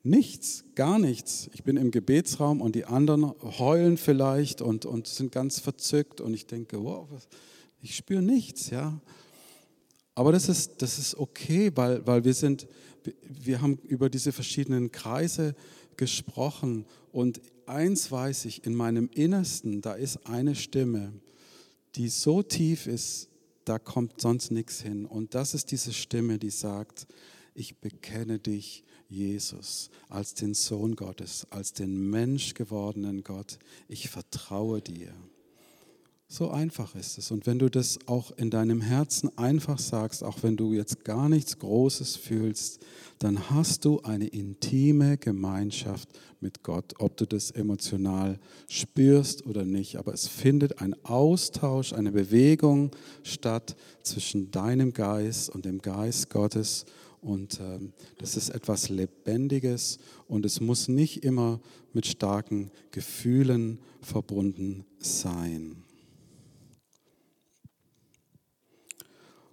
Nichts, 0.06 0.62
gar 0.76 1.00
nichts. 1.00 1.50
Ich 1.52 1.64
bin 1.64 1.76
im 1.76 1.90
Gebetsraum 1.90 2.60
und 2.60 2.76
die 2.76 2.84
anderen 2.84 3.32
heulen 3.58 3.96
vielleicht 3.96 4.62
und, 4.62 4.86
und 4.86 5.08
sind 5.08 5.32
ganz 5.32 5.58
verzückt 5.58 6.20
und 6.20 6.32
ich 6.32 6.46
denke, 6.46 6.80
wow, 6.84 7.08
ich 7.82 7.96
spüre 7.96 8.22
nichts, 8.22 8.70
ja. 8.70 9.00
Aber 10.14 10.30
das 10.30 10.48
ist, 10.48 10.80
das 10.80 11.00
ist 11.00 11.16
okay, 11.16 11.72
weil, 11.74 12.06
weil 12.06 12.22
wir 12.22 12.34
sind, 12.34 12.68
wir 13.22 13.60
haben 13.60 13.80
über 13.82 14.08
diese 14.08 14.30
verschiedenen 14.30 14.92
Kreise 14.92 15.56
gesprochen 15.96 16.84
und 17.10 17.40
eins 17.66 18.12
weiß 18.12 18.44
ich, 18.44 18.64
in 18.64 18.76
meinem 18.76 19.10
Innersten, 19.12 19.80
da 19.80 19.94
ist 19.94 20.24
eine 20.28 20.54
Stimme, 20.54 21.14
die 21.96 22.10
so 22.10 22.44
tief 22.44 22.86
ist, 22.86 23.28
da 23.64 23.80
kommt 23.80 24.20
sonst 24.20 24.52
nichts 24.52 24.80
hin. 24.80 25.04
Und 25.04 25.34
das 25.34 25.52
ist 25.52 25.72
diese 25.72 25.92
Stimme, 25.92 26.38
die 26.38 26.50
sagt, 26.50 27.08
ich 27.56 27.78
bekenne 27.78 28.38
dich 28.38 28.84
Jesus, 29.08 29.90
als 30.08 30.34
den 30.34 30.54
Sohn 30.54 30.96
Gottes, 30.96 31.46
als 31.50 31.72
den 31.72 32.10
Mensch 32.10 32.54
gewordenen 32.54 33.22
Gott. 33.22 33.58
Ich 33.88 34.10
vertraue 34.10 34.82
dir. 34.82 35.12
So 36.28 36.50
einfach 36.50 36.96
ist 36.96 37.18
es. 37.18 37.30
Und 37.30 37.46
wenn 37.46 37.60
du 37.60 37.70
das 37.70 38.00
auch 38.06 38.32
in 38.32 38.50
deinem 38.50 38.80
Herzen 38.80 39.30
einfach 39.38 39.78
sagst, 39.78 40.24
auch 40.24 40.42
wenn 40.42 40.56
du 40.56 40.72
jetzt 40.72 41.04
gar 41.04 41.28
nichts 41.28 41.58
Großes 41.60 42.16
fühlst, 42.16 42.84
dann 43.20 43.48
hast 43.48 43.84
du 43.84 44.00
eine 44.00 44.26
intime 44.26 45.18
Gemeinschaft 45.18 46.08
mit 46.40 46.64
Gott, 46.64 46.94
ob 46.98 47.16
du 47.16 47.26
das 47.26 47.52
emotional 47.52 48.40
spürst 48.68 49.46
oder 49.46 49.64
nicht. 49.64 49.98
Aber 49.98 50.12
es 50.12 50.26
findet 50.26 50.80
ein 50.80 50.96
Austausch, 51.04 51.92
eine 51.92 52.10
Bewegung 52.10 52.90
statt 53.22 53.76
zwischen 54.02 54.50
deinem 54.50 54.92
Geist 54.92 55.48
und 55.48 55.64
dem 55.64 55.80
Geist 55.80 56.28
Gottes 56.28 56.86
und 57.26 57.58
ähm, 57.60 57.92
das 58.18 58.36
ist 58.36 58.50
etwas 58.50 58.88
Lebendiges 58.88 59.98
und 60.28 60.46
es 60.46 60.60
muss 60.60 60.86
nicht 60.86 61.24
immer 61.24 61.60
mit 61.92 62.06
starken 62.06 62.70
Gefühlen 62.92 63.80
verbunden 64.00 64.84
sein. 65.00 65.82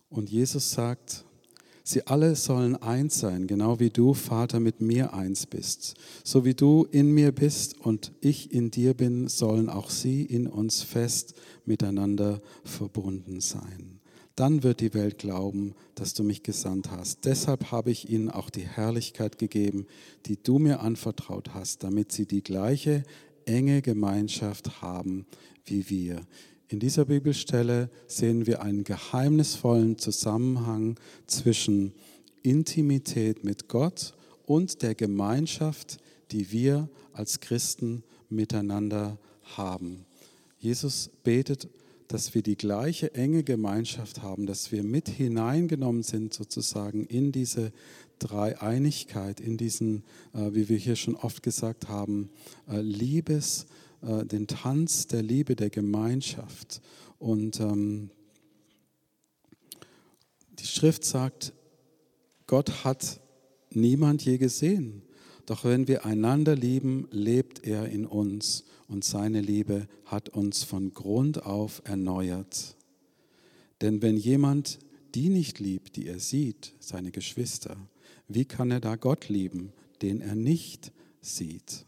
Und 0.07 0.30
Jesus 0.30 0.69
sagt, 0.69 1.26
sie 1.84 2.05
alle 2.05 2.36
sollen 2.36 2.76
eins 2.76 3.19
sein, 3.19 3.47
genau 3.47 3.80
wie 3.80 3.89
du, 3.89 4.13
Vater, 4.13 4.59
mit 4.59 4.80
mir 4.80 5.15
eins 5.15 5.47
bist. 5.47 5.95
So 6.24 6.45
wie 6.45 6.53
du 6.53 6.86
in 6.91 7.09
mir 7.09 7.32
bist 7.32 7.80
und 7.80 8.11
ich 8.21 8.51
in 8.51 8.69
dir 8.69 8.93
bin, 8.93 9.28
sollen 9.28 9.67
auch 9.67 9.89
sie 9.89 10.21
in 10.24 10.45
uns 10.45 10.84
fest 10.84 11.34
miteinander 11.65 12.39
verbunden 12.63 13.41
sein 13.41 13.93
dann 14.36 14.64
wird 14.64 14.80
die 14.80 14.94
Welt 14.94 15.20
glauben, 15.20 15.76
dass 15.96 16.14
du 16.14 16.24
mich 16.24 16.44
gesandt 16.44 16.90
hast. 16.92 17.26
Deshalb 17.26 17.72
habe 17.72 17.92
ich 17.92 18.10
ihnen 18.10 18.30
auch 18.30 18.50
die 18.50 18.66
Herrlichkeit 18.66 19.38
gegeben, 19.38 19.86
die 20.26 20.42
du 20.42 20.60
mir 20.60 20.80
anvertraut 20.80 21.54
hast, 21.54 21.84
damit 21.84 22.12
sie 22.12 22.26
die 22.26 22.44
gleiche 22.44 23.04
enge 23.46 23.82
Gemeinschaft 23.82 24.82
haben 24.82 25.26
wie 25.66 25.90
wir. 25.90 26.22
In 26.68 26.80
dieser 26.80 27.06
Bibelstelle 27.06 27.90
sehen 28.08 28.48
wir 28.48 28.62
einen 28.64 28.84
geheimnisvollen 28.84 29.98
Zusammenhang 30.00 31.00
zwischen 31.28 31.94
Intimität 32.42 33.44
mit 33.44 33.68
Gott 33.68 34.16
und 34.46 34.82
der 34.82 34.96
Gemeinschaft, 34.96 35.98
die 36.32 36.52
wir 36.52 36.90
als 37.12 37.40
Christen 37.40 38.04
miteinander 38.30 39.20
haben. 39.56 40.06
Jesus 40.58 41.12
betet 41.24 41.68
dass 42.14 42.36
wir 42.36 42.43
die 42.43 42.57
gleiche 42.57 43.16
enge 43.16 43.43
Gemeinschaft 43.43 44.22
haben, 44.22 44.45
dass 44.45 44.72
wir 44.72 44.84
mit 44.84 45.09
hineingenommen 45.09 46.03
sind 46.03 46.32
sozusagen 46.32 47.07
in 47.07 47.32
diese 47.32 47.72
Dreieinigkeit, 48.20 49.39
in 49.39 49.57
diesen, 49.57 50.03
äh, 50.36 50.53
wie 50.53 50.70
wir 50.70 50.78
hier 50.78 50.95
schon 50.95 51.16
oft 51.16 51.41
gesagt 51.41 51.88
haben, 51.88 52.30
äh, 52.70 52.82
Liebes, 52.82 53.66
äh, 54.03 54.28
den 54.28 54.45
Tanz 54.45 55.07
der 55.07 55.24
Liebe, 55.24 55.55
der 55.55 55.72
Gemeinschaft. 55.72 56.82
Und 57.18 57.59
ähm, 57.59 58.11
die 60.59 60.68
Schrift 60.68 61.05
sagt, 61.05 61.51
Gott 62.45 62.84
hat 62.84 63.22
niemand 63.72 64.24
je 64.24 64.38
gesehen. 64.38 65.01
Doch 65.47 65.66
wenn 65.66 65.88
wir 65.88 66.05
einander 66.05 66.55
lieben, 66.55 67.07
lebt 67.09 67.66
er 67.66 67.88
in 67.88 68.05
uns 68.05 68.66
und 68.94 69.04
seine 69.04 69.41
Liebe 69.41 69.88
hat 70.06 70.30
uns 70.30 70.64
von 70.64 70.94
Grund 70.94 71.46
auf 71.46 71.82
erneuert. 71.84 72.78
Denn 73.82 74.02
wenn 74.04 74.18
jemand 74.18 74.80
die 75.16 75.30
nicht 75.30 75.60
liebt, 75.60 75.96
die 75.96 76.08
er 76.08 76.20
sieht, 76.20 76.74
seine 76.80 77.12
Geschwister, 77.12 77.76
wie 78.28 78.46
kann 78.46 78.72
er 78.72 78.80
da 78.80 78.96
Gott 78.96 79.30
lieben, 79.30 79.74
den 80.02 80.22
er 80.22 80.36
nicht 80.36 80.91
sieht? 81.22 81.86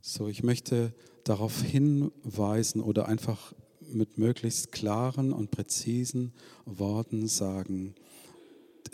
So, 0.00 0.28
ich 0.28 0.42
möchte 0.42 0.94
darauf 1.24 1.62
hinweisen 1.62 2.80
oder 2.80 3.06
einfach 3.06 3.54
mit 3.80 4.18
möglichst 4.18 4.72
klaren 4.72 5.32
und 5.32 5.50
präzisen 5.50 6.32
Worten 6.64 7.28
sagen, 7.28 7.94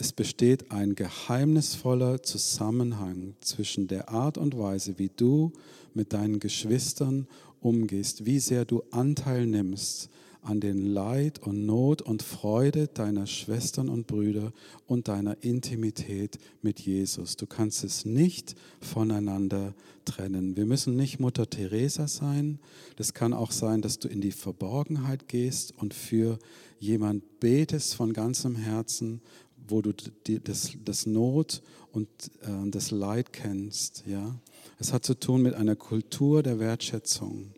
es 0.01 0.13
besteht 0.13 0.71
ein 0.71 0.95
geheimnisvoller 0.95 2.23
Zusammenhang 2.23 3.35
zwischen 3.41 3.89
der 3.89 4.11
Art 4.11 4.39
und 4.39 4.57
Weise, 4.57 4.99
wie 4.99 5.11
du 5.15 5.53
mit 5.99 6.15
deinen 6.15 6.41
Geschwistern 6.41 7.27
umgehst, 7.61 8.25
wie 8.25 8.39
sehr 8.39 8.65
du 8.65 8.83
Anteil 8.91 9.47
nimmst 9.47 10.09
an 10.43 10.61
den 10.61 10.87
Leid 10.87 11.41
und 11.41 11.67
Not 11.67 12.01
und 12.01 12.23
Freude 12.23 12.87
deiner 12.87 13.27
Schwestern 13.27 13.89
und 13.89 14.07
Brüder 14.07 14.53
und 14.87 15.09
deiner 15.09 15.43
Intimität 15.43 16.39
mit 16.63 16.81
Jesus. 16.81 17.37
Du 17.37 17.47
kannst 17.47 17.85
es 17.85 18.05
nicht 18.05 18.55
voneinander 18.81 19.75
trennen. 20.05 20.57
Wir 20.57 20.65
müssen 20.65 20.97
nicht 20.97 21.21
Mutter 21.21 21.51
Teresa 21.51 22.09
sein. 22.09 22.61
Das 22.97 23.13
kann 23.13 23.35
auch 23.35 23.51
sein, 23.51 23.83
dass 23.83 23.99
du 23.99 24.09
in 24.09 24.21
die 24.21 24.33
Verborgenheit 24.33 25.29
gehst 25.29 25.75
und 25.77 25.93
für 25.93 26.39
jemand 26.79 27.41
betest 27.41 27.97
von 27.97 28.13
ganzem 28.13 28.55
Herzen, 28.55 29.21
wo 29.69 29.83
du 29.83 29.93
das, 29.93 30.73
das 30.85 31.07
Not 31.07 31.63
und 31.93 32.09
äh, 32.43 32.71
das 32.71 32.91
Leid 32.91 33.33
kennst. 33.33 34.05
Ja? 34.07 34.35
Es 34.79 34.93
hat 34.93 35.05
zu 35.05 35.15
tun 35.15 35.43
mit 35.43 35.55
einer 35.55 35.77
Kultur 35.77 36.43
der 36.43 36.59
Wertschätzung. 36.59 37.53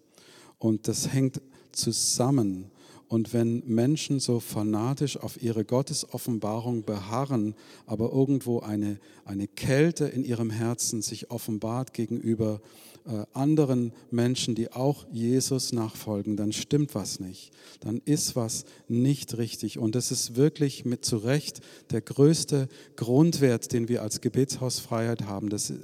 Und 0.58 0.88
das 0.88 1.12
hängt 1.12 1.40
zusammen. 1.72 2.70
Und 3.10 3.34
wenn 3.34 3.64
Menschen 3.66 4.20
so 4.20 4.38
fanatisch 4.38 5.16
auf 5.16 5.42
ihre 5.42 5.64
Gottesoffenbarung 5.64 6.84
beharren, 6.84 7.56
aber 7.84 8.12
irgendwo 8.12 8.60
eine, 8.60 9.00
eine 9.24 9.48
Kälte 9.48 10.04
in 10.04 10.22
ihrem 10.22 10.50
Herzen 10.50 11.02
sich 11.02 11.28
offenbart 11.28 11.92
gegenüber 11.92 12.60
äh, 13.08 13.24
anderen 13.32 13.92
Menschen, 14.12 14.54
die 14.54 14.70
auch 14.70 15.06
Jesus 15.10 15.72
nachfolgen, 15.72 16.36
dann 16.36 16.52
stimmt 16.52 16.94
was 16.94 17.18
nicht. 17.18 17.50
Dann 17.80 18.00
ist 18.04 18.36
was 18.36 18.64
nicht 18.86 19.36
richtig. 19.38 19.78
Und 19.78 19.96
das 19.96 20.12
ist 20.12 20.36
wirklich 20.36 20.84
mit 20.84 21.04
zu 21.04 21.16
Recht 21.16 21.62
der 21.90 22.02
größte 22.02 22.68
Grundwert, 22.94 23.72
den 23.72 23.88
wir 23.88 24.02
als 24.02 24.20
Gebetshaus 24.20 24.78
Freiheit 24.78 25.24
haben, 25.24 25.48
das, 25.48 25.70
äh, 25.70 25.74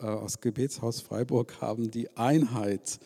äh, 0.00 0.06
als 0.06 0.40
Gebetshaus 0.40 1.00
Freiburg 1.00 1.60
haben, 1.60 1.92
die 1.92 2.16
Einheit. 2.16 2.98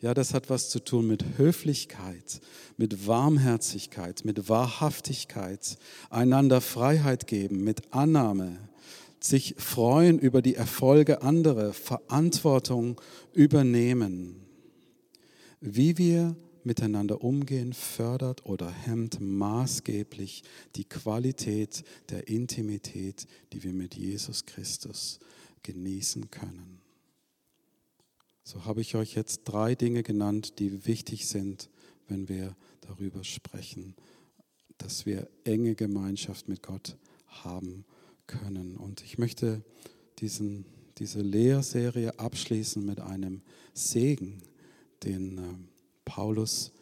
Ja, 0.00 0.14
das 0.14 0.32
hat 0.32 0.48
was 0.48 0.70
zu 0.70 0.78
tun 0.78 1.08
mit 1.08 1.24
Höflichkeit, 1.38 2.40
mit 2.76 3.08
Warmherzigkeit, 3.08 4.24
mit 4.24 4.48
Wahrhaftigkeit, 4.48 5.76
einander 6.08 6.60
Freiheit 6.60 7.26
geben, 7.26 7.64
mit 7.64 7.92
Annahme, 7.92 8.58
sich 9.18 9.56
freuen 9.58 10.20
über 10.20 10.40
die 10.40 10.54
Erfolge 10.54 11.22
anderer, 11.22 11.72
Verantwortung 11.72 13.00
übernehmen. 13.32 14.36
Wie 15.60 15.98
wir 15.98 16.36
miteinander 16.62 17.24
umgehen, 17.24 17.72
fördert 17.72 18.46
oder 18.46 18.70
hemmt 18.70 19.20
maßgeblich 19.20 20.44
die 20.76 20.84
Qualität 20.84 21.82
der 22.10 22.28
Intimität, 22.28 23.26
die 23.52 23.64
wir 23.64 23.72
mit 23.72 23.96
Jesus 23.96 24.46
Christus 24.46 25.18
genießen 25.64 26.30
können. 26.30 26.77
So 28.48 28.64
habe 28.64 28.80
ich 28.80 28.94
euch 28.94 29.14
jetzt 29.14 29.42
drei 29.44 29.74
Dinge 29.74 30.02
genannt, 30.02 30.58
die 30.58 30.86
wichtig 30.86 31.28
sind, 31.28 31.68
wenn 32.06 32.30
wir 32.30 32.56
darüber 32.80 33.22
sprechen, 33.22 33.94
dass 34.78 35.04
wir 35.04 35.28
enge 35.44 35.74
Gemeinschaft 35.74 36.48
mit 36.48 36.62
Gott 36.62 36.96
haben 37.26 37.84
können. 38.26 38.78
Und 38.78 39.02
ich 39.02 39.18
möchte 39.18 39.62
diesen, 40.20 40.64
diese 40.96 41.20
Lehrserie 41.20 42.18
abschließen 42.18 42.82
mit 42.82 43.00
einem 43.00 43.42
Segen, 43.74 44.40
den 45.04 45.36
äh, 45.36 45.42
Paulus 46.06 46.72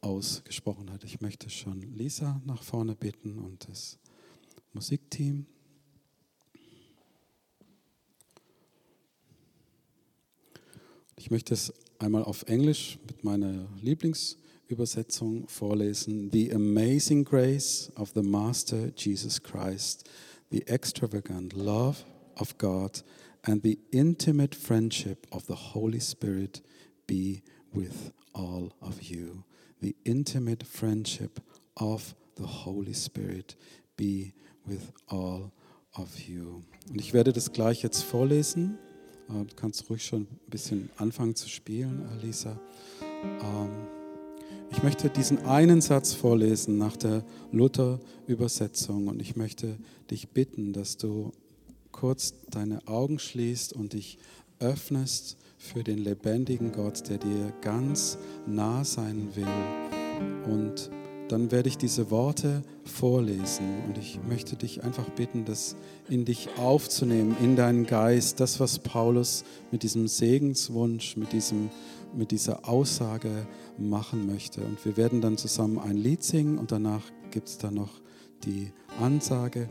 ausgesprochen 0.00 0.90
hat. 0.90 1.04
Ich 1.04 1.20
möchte 1.20 1.50
schon 1.50 1.82
Lisa 1.82 2.40
nach 2.46 2.62
vorne 2.62 2.96
bitten 2.96 3.38
und 3.38 3.68
das 3.68 3.98
Musikteam. 4.72 5.44
Ich 11.20 11.30
möchte 11.30 11.52
es 11.52 11.70
einmal 11.98 12.24
auf 12.24 12.44
Englisch 12.44 12.98
mit 13.06 13.24
meiner 13.24 13.68
Lieblingsübersetzung 13.82 15.46
vorlesen. 15.48 16.30
The 16.32 16.50
amazing 16.54 17.26
grace 17.26 17.92
of 17.96 18.12
the 18.14 18.22
Master 18.22 18.90
Jesus 18.96 19.42
Christ, 19.42 20.08
the 20.50 20.62
extravagant 20.66 21.52
love 21.52 22.06
of 22.36 22.56
God, 22.56 23.04
and 23.42 23.62
the 23.62 23.78
intimate 23.90 24.56
friendship 24.56 25.26
of 25.30 25.44
the 25.46 25.74
Holy 25.74 26.00
Spirit 26.00 26.62
be 27.06 27.42
with 27.74 28.12
all 28.32 28.72
of 28.80 29.02
you. 29.02 29.44
The 29.82 29.94
intimate 30.04 30.64
friendship 30.64 31.42
of 31.76 32.14
the 32.36 32.64
Holy 32.64 32.94
Spirit 32.94 33.58
be 33.98 34.32
with 34.64 34.90
all 35.08 35.52
of 35.98 36.18
you. 36.18 36.62
Und 36.88 36.98
ich 36.98 37.12
werde 37.12 37.34
das 37.34 37.52
gleich 37.52 37.82
jetzt 37.82 38.04
vorlesen. 38.04 38.78
Äh, 39.30 39.44
du 39.44 39.54
kannst 39.56 39.88
ruhig 39.88 40.04
schon 40.04 40.22
ein 40.22 40.50
bisschen 40.50 40.90
anfangen 40.96 41.34
zu 41.34 41.48
spielen, 41.48 42.08
Lisa. 42.22 42.58
Ähm, 43.22 43.70
ich 44.70 44.82
möchte 44.82 45.10
diesen 45.10 45.44
einen 45.44 45.80
Satz 45.80 46.12
vorlesen 46.12 46.78
nach 46.78 46.96
der 46.96 47.24
Luther-Übersetzung 47.50 49.08
und 49.08 49.20
ich 49.20 49.34
möchte 49.36 49.76
dich 50.10 50.28
bitten, 50.28 50.72
dass 50.72 50.96
du 50.96 51.32
kurz 51.90 52.34
deine 52.48 52.86
Augen 52.86 53.18
schließt 53.18 53.72
und 53.72 53.94
dich 53.94 54.18
öffnest 54.60 55.36
für 55.58 55.82
den 55.82 55.98
lebendigen 55.98 56.72
Gott, 56.72 57.08
der 57.08 57.18
dir 57.18 57.52
ganz 57.60 58.16
nah 58.46 58.84
sein 58.84 59.28
will 59.34 60.52
und 60.52 60.90
dann 61.30 61.50
werde 61.50 61.68
ich 61.68 61.78
diese 61.78 62.10
Worte 62.10 62.62
vorlesen 62.84 63.84
und 63.86 63.98
ich 63.98 64.18
möchte 64.28 64.56
dich 64.56 64.82
einfach 64.82 65.08
bitten, 65.10 65.44
das 65.44 65.76
in 66.08 66.24
dich 66.24 66.48
aufzunehmen, 66.58 67.36
in 67.40 67.54
deinen 67.54 67.86
Geist, 67.86 68.40
das, 68.40 68.58
was 68.58 68.80
Paulus 68.80 69.44
mit 69.70 69.82
diesem 69.82 70.08
Segenswunsch, 70.08 71.16
mit, 71.16 71.32
diesem, 71.32 71.70
mit 72.14 72.32
dieser 72.32 72.68
Aussage 72.68 73.46
machen 73.78 74.26
möchte. 74.26 74.60
Und 74.62 74.84
wir 74.84 74.96
werden 74.96 75.20
dann 75.20 75.36
zusammen 75.36 75.78
ein 75.78 75.96
Lied 75.96 76.24
singen 76.24 76.58
und 76.58 76.72
danach 76.72 77.04
gibt 77.30 77.48
es 77.48 77.58
dann 77.58 77.74
noch 77.74 78.00
die 78.44 78.72
Ansage. 79.00 79.68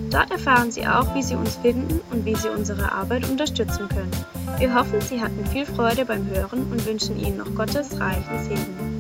Dort 0.10 0.32
erfahren 0.32 0.72
Sie 0.72 0.88
auch, 0.88 1.14
wie 1.16 1.24
Sie 1.24 1.36
uns 1.36 1.56
finden 1.56 2.00
und 2.12 2.24
wie 2.26 2.36
Sie 2.36 2.50
unsere 2.50 2.92
Arbeit 2.92 3.30
unterstützen 3.30 3.88
können. 3.90 4.12
Wir 4.58 4.74
hoffen, 4.74 5.02
Sie 5.02 5.22
hatten 5.22 5.46
viel 5.46 5.66
Freude 5.66 6.06
beim 6.06 6.30
Hören 6.30 6.72
und 6.72 6.86
wünschen 6.86 7.20
Ihnen 7.20 7.38
noch 7.38 7.54
Gottes 7.56 8.00
reichen 8.00 8.44
Segen. 8.44 8.97